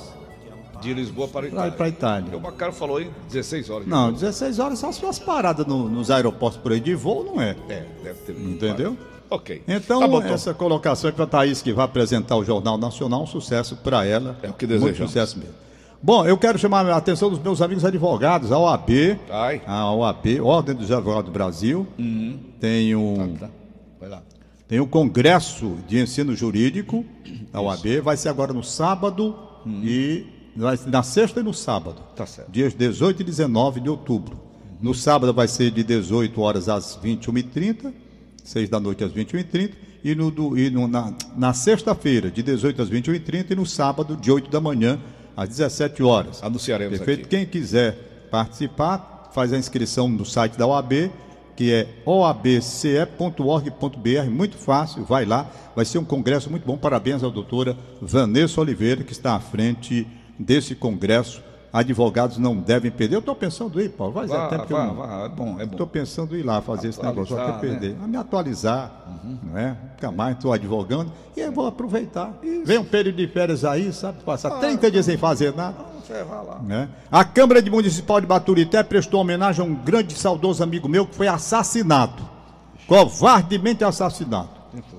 De 0.80 0.94
Lisboa 0.94 1.26
para 1.28 1.46
Itália. 1.48 1.72
para 1.72 1.88
Itália. 1.88 2.36
O 2.36 2.40
Macaro 2.40 2.72
falou 2.72 2.96
aí 2.96 3.10
16 3.28 3.68
horas 3.68 3.86
Não, 3.88 4.04
voo. 4.04 4.12
16 4.12 4.58
horas 4.60 4.78
só 4.78 4.90
se 4.92 5.00
fosse 5.00 5.20
parada 5.20 5.62
no- 5.64 5.88
nos 5.88 6.10
aeroportos 6.12 6.58
por 6.60 6.70
aí 6.72 6.80
de 6.80 6.94
voo, 6.94 7.24
não 7.24 7.40
é? 7.42 7.56
É, 7.68 7.86
deve 8.02 8.18
ter. 8.20 8.32
Entendeu? 8.40 8.96
Ok. 9.30 9.62
Então, 9.68 10.00
Tá 10.20 10.28
essa 10.28 10.52
colocação 10.52 11.08
é 11.08 11.12
para 11.12 11.24
a 11.24 11.26
Thaís, 11.26 11.62
que 11.62 11.72
vai 11.72 11.84
apresentar 11.84 12.36
o 12.36 12.44
Jornal 12.44 12.76
Nacional, 12.76 13.22
um 13.22 13.26
sucesso 13.26 13.76
para 13.76 14.04
ela. 14.04 14.36
É 14.42 14.50
o 14.50 14.52
que 14.52 14.66
Muito 14.66 14.80
desejamos. 14.80 15.10
sucesso 15.12 15.38
mesmo. 15.38 15.54
Bom, 16.02 16.26
eu 16.26 16.36
quero 16.38 16.58
chamar 16.58 16.86
a 16.86 16.96
atenção 16.96 17.28
dos 17.28 17.38
meus 17.38 17.60
amigos 17.60 17.84
advogados, 17.84 18.50
a 18.50 18.58
OAB, 18.58 19.18
Ai. 19.30 19.60
a 19.66 19.92
OAB, 19.92 20.40
Ordem 20.42 20.74
dos 20.74 20.90
Advogados 20.90 21.26
do 21.26 21.30
Brasil, 21.30 21.86
tem 22.58 22.96
um... 22.96 23.36
Tá. 23.36 23.50
Vai 24.00 24.08
lá. 24.08 24.22
Tem 24.66 24.80
o 24.80 24.86
Congresso 24.86 25.76
de 25.86 26.00
Ensino 26.00 26.34
Jurídico 26.34 27.04
da 27.52 27.60
OAB, 27.60 28.00
vai 28.02 28.16
ser 28.16 28.30
agora 28.30 28.52
no 28.52 28.62
sábado 28.64 29.36
e 29.66 30.24
vai 30.56 30.76
ser 30.76 30.88
na 30.88 31.02
sexta 31.02 31.40
e 31.40 31.42
no 31.42 31.52
sábado. 31.52 32.00
Tá 32.16 32.24
certo. 32.24 32.50
Dias 32.50 32.72
18 32.72 33.20
e 33.20 33.24
19 33.24 33.80
de 33.80 33.90
outubro. 33.90 34.40
No 34.80 34.94
sábado 34.94 35.34
vai 35.34 35.48
ser 35.48 35.70
de 35.70 35.84
18 35.84 36.40
horas 36.40 36.68
às 36.68 36.96
21h30, 36.96 37.92
6 38.44 38.68
da 38.68 38.78
noite 38.80 39.02
às 39.04 39.12
21h30, 39.12 39.72
e, 40.02 40.14
no, 40.14 40.30
do- 40.30 40.56
e 40.58 40.70
no- 40.70 40.88
na, 40.88 41.12
na 41.36 41.52
sexta-feira, 41.52 42.30
de 42.30 42.42
18 42.42 42.80
às 42.82 42.88
21h30, 42.88 43.50
e 43.50 43.54
no 43.54 43.66
sábado, 43.66 44.16
de 44.16 44.30
8 44.32 44.50
da 44.50 44.60
manhã 44.60 44.98
às 45.36 45.48
17 45.50 46.02
horas. 46.02 46.42
Anunciaremos 46.42 46.98
Perfeito? 46.98 47.20
aqui. 47.20 47.28
Quem 47.28 47.46
quiser 47.46 48.28
participar, 48.30 49.30
faz 49.34 49.52
a 49.52 49.58
inscrição 49.58 50.08
no 50.08 50.24
site 50.24 50.56
da 50.56 50.66
OAB, 50.66 51.10
que 51.56 51.72
é 51.72 51.86
oabce.org.br, 53.10 54.30
muito 54.30 54.56
fácil, 54.56 55.04
vai 55.04 55.24
lá, 55.24 55.50
vai 55.76 55.84
ser 55.84 55.98
um 55.98 56.04
congresso 56.04 56.50
muito 56.50 56.64
bom. 56.66 56.76
Parabéns 56.78 57.22
à 57.22 57.28
doutora 57.28 57.76
Vanessa 58.00 58.60
Oliveira, 58.60 59.04
que 59.04 59.12
está 59.12 59.34
à 59.34 59.40
frente 59.40 60.06
desse 60.38 60.74
congresso. 60.74 61.42
Advogados 61.72 62.36
não 62.36 62.56
devem 62.56 62.90
perder. 62.90 63.14
Eu 63.16 63.20
estou 63.20 63.34
pensando 63.34 63.80
em 63.80 63.84
ir, 63.84 63.90
Paulo, 63.90 64.12
faz 64.14 64.28
Vá, 64.28 64.48
tempo 64.48 64.66
que 64.66 64.72
eu 64.72 64.76
vá, 64.76 64.86
não... 64.86 64.94
vá, 64.96 65.24
é 65.24 65.28
bom, 65.28 65.56
é 65.60 65.66
bom. 65.66 65.72
Estou 65.72 65.86
pensando 65.86 66.36
em 66.36 66.40
ir 66.40 66.42
lá 66.42 66.60
fazer 66.60 66.88
esse 66.88 67.00
negócio, 67.02 67.34
até 67.38 67.44
Atualizar, 67.52 67.60
perder. 67.80 67.90
né? 67.96 68.04
A 68.04 68.08
me 68.08 68.16
atualizar, 68.16 68.92
não 69.44 69.56
é? 69.58 69.76
Mais 70.16 70.34
estou 70.36 70.52
advogando 70.52 71.12
e 71.36 71.40
eu 71.40 71.52
vou 71.52 71.66
aproveitar. 71.66 72.32
Vem 72.64 72.78
um 72.78 72.84
período 72.84 73.16
de 73.16 73.28
férias 73.28 73.64
aí, 73.64 73.92
sabe? 73.92 74.20
Passar 74.24 74.50
30 74.58 74.90
dias 74.90 75.06
sem 75.06 75.16
fazer 75.16 75.54
nada. 75.54 75.76
Você 76.04 76.24
vai 76.24 76.44
lá. 76.44 76.58
né? 76.60 76.88
A 77.10 77.24
Câmara 77.24 77.62
de 77.62 77.70
Municipal 77.70 78.20
de 78.20 78.26
Baturité 78.26 78.82
prestou 78.82 79.20
homenagem 79.20 79.64
a 79.64 79.68
um 79.68 79.74
grande 79.74 80.14
e 80.14 80.18
saudoso 80.18 80.64
amigo 80.64 80.88
meu 80.88 81.06
que 81.06 81.14
foi 81.14 81.28
assassinado. 81.28 82.28
Covardemente 82.88 83.84
assassinado. 83.84 84.48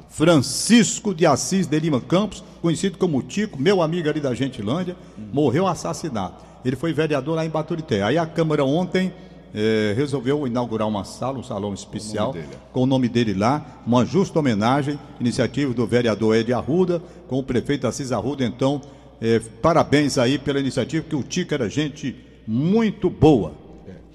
Francisco 0.10 1.14
de 1.14 1.26
Assis 1.26 1.68
de 1.68 1.80
Lima 1.80 2.00
Campos, 2.00 2.44
conhecido 2.62 2.98
como 2.98 3.22
Tico, 3.22 3.60
meu 3.60 3.82
amigo 3.82 4.10
ali 4.10 4.20
da 4.20 4.34
Gentilândia, 4.34 4.96
morreu 5.34 5.68
assassinado. 5.68 6.36
Ele 6.64 6.76
foi 6.76 6.94
vereador 6.94 7.36
lá 7.36 7.46
em 7.46 7.50
Baturité. 7.50 8.04
Aí 8.04 8.18
a 8.18 8.26
Câmara 8.26 8.64
ontem 8.64 9.14
eh, 9.54 9.94
resolveu 9.96 10.48
inaugurar 10.48 10.88
uma 10.88 11.04
sala, 11.04 11.38
um 11.38 11.44
salão 11.44 11.74
especial, 11.74 12.32
dele. 12.34 12.48
com 12.72 12.84
o 12.84 12.86
nome 12.86 13.10
dele 13.10 13.34
lá, 13.34 13.82
uma 13.86 14.06
justa 14.06 14.40
homenagem, 14.40 15.00
iniciativa 15.20 15.74
do 15.74 15.86
vereador 15.86 16.36
Ed 16.36 16.54
Arruda, 16.54 17.02
com 17.28 17.38
o 17.40 17.44
prefeito 17.44 17.88
Assis 17.88 18.12
Arruda. 18.12 18.46
Então, 18.46 18.82
eh, 19.22 19.42
parabéns 19.62 20.18
aí 20.18 20.40
pela 20.40 20.60
iniciativa, 20.60 21.06
que 21.08 21.16
o 21.16 21.24
Tica 21.24 21.56
era 21.56 21.70
gente 21.70 22.16
muito 22.48 23.10
boa. 23.10 23.54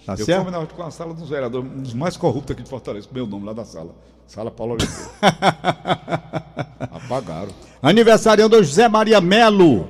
Tá 0.06 0.14
eu 0.14 0.24
certo? 0.24 0.44
fui 0.44 0.66
com 0.76 0.82
a 0.84 0.90
sala 0.90 1.12
dos 1.12 1.28
vereadores, 1.28 1.68
um 1.68 1.82
dos 1.82 1.92
mais 1.92 2.16
corruptos 2.16 2.52
aqui 2.52 2.62
de 2.62 2.70
Fortaleza, 2.70 3.08
com 3.08 3.14
meu 3.14 3.26
nome 3.26 3.44
lá 3.44 3.52
da 3.52 3.64
sala. 3.64 3.92
Sala 4.26 4.50
Paulo 4.50 4.74
Oliveira. 4.74 5.10
Apagaram. 6.90 7.50
Aniversariando 7.82 8.62
José 8.62 8.88
Maria 8.88 9.20
Melo. 9.20 9.88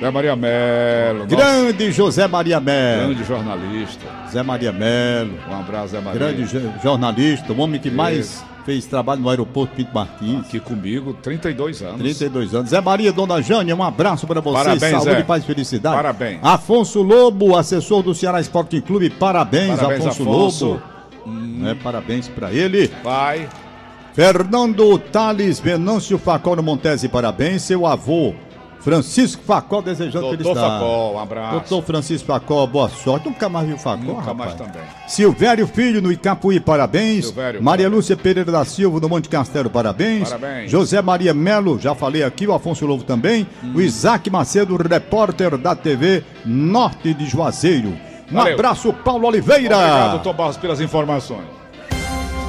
Zé 0.00 0.10
Maria 0.12 0.36
Melo, 0.36 1.18
nosso 1.24 1.28
Grande 1.36 1.90
José 1.90 2.28
Maria 2.28 2.60
Melo. 2.60 3.06
grande 3.06 3.24
jornalista. 3.24 4.06
Zé 4.30 4.42
Maria 4.44 4.70
Melo. 4.72 5.32
Um 5.50 5.54
abraço, 5.58 5.88
Zé 5.88 6.00
Maria. 6.00 6.18
Grande 6.20 6.44
jo- 6.44 6.72
jornalista, 6.82 7.52
o 7.52 7.58
homem 7.60 7.80
que 7.80 7.90
mais 7.90 8.18
Isso. 8.26 8.44
fez 8.64 8.86
trabalho 8.86 9.20
no 9.20 9.28
aeroporto 9.28 9.74
Pinto 9.74 9.90
Martins. 9.92 10.46
Aqui 10.46 10.60
comigo, 10.60 11.14
32 11.20 11.82
anos. 11.82 11.98
32 11.98 12.54
anos. 12.54 12.70
Zé 12.70 12.80
Maria, 12.80 13.12
Dona 13.12 13.42
Jânia, 13.42 13.74
um 13.74 13.82
abraço 13.82 14.24
para 14.24 14.40
vocês. 14.40 14.64
Parabéns, 14.64 15.02
Saúde, 15.02 15.16
Zé. 15.16 15.22
paz 15.24 15.42
e 15.42 15.46
felicidade. 15.46 15.96
Parabéns. 15.96 16.38
Afonso 16.44 17.02
Lobo, 17.02 17.56
assessor 17.56 18.00
do 18.04 18.14
Ceará 18.14 18.40
Esporte 18.40 18.80
Clube. 18.80 19.10
Parabéns, 19.10 19.76
Parabéns, 19.80 20.06
Afonso, 20.06 20.22
Afonso. 20.22 20.80
Lobo. 21.26 21.68
É, 21.68 21.74
parabéns 21.74 22.28
para 22.28 22.52
ele. 22.52 22.86
Pai, 23.02 23.48
Fernando 24.14 24.96
Thales 24.98 25.58
Venâncio 25.58 26.18
Facol 26.18 26.56
no 26.56 26.62
Montese, 26.62 27.08
parabéns. 27.08 27.62
Seu 27.62 27.84
avô, 27.84 28.32
Francisco 28.80 29.42
Facol, 29.42 29.82
desejando 29.82 30.20
doutor 30.20 30.38
felicidade. 30.38 30.72
Facol, 30.74 31.14
um 31.14 31.18
abraço. 31.18 31.52
Doutor 31.52 31.82
Francisco 31.82 32.26
Facol, 32.26 32.66
boa 32.66 32.88
sorte. 32.88 33.28
Nunca 33.28 33.48
mais 33.48 33.66
viu 33.66 33.76
Facol, 33.78 34.04
Nunca 34.04 34.20
rapaz. 34.20 34.36
mais 34.36 34.54
também. 34.54 34.82
Silvério 35.06 35.66
Filho 35.66 36.00
no 36.00 36.12
Icapuí, 36.12 36.60
parabéns. 36.60 37.26
Silvério, 37.26 37.62
Maria 37.62 37.84
parabéns. 37.86 37.96
Lúcia 37.96 38.16
Pereira 38.16 38.52
da 38.52 38.64
Silva 38.64 39.00
no 39.00 39.08
Monte 39.08 39.28
Castelo, 39.28 39.68
parabéns. 39.68 40.28
Parabéns. 40.30 40.70
José 40.70 41.02
Maria 41.02 41.34
Melo, 41.34 41.78
já 41.78 41.94
falei 41.94 42.22
aqui, 42.22 42.46
o 42.46 42.54
Afonso 42.54 42.86
Lobo 42.86 43.04
também. 43.04 43.46
Hum. 43.62 43.72
O 43.74 43.80
Isaac 43.80 44.30
Macedo, 44.30 44.76
repórter 44.76 45.58
da 45.58 45.74
TV 45.74 46.22
Norte 46.44 47.12
de 47.14 47.26
Juazeiro. 47.26 47.92
Um 48.30 48.34
Valeu. 48.34 48.54
abraço, 48.54 48.92
Paulo 48.92 49.26
Oliveira. 49.26 49.76
Obrigado, 49.76 50.10
doutor 50.12 50.34
Barros, 50.34 50.56
pelas 50.56 50.80
informações. 50.80 51.57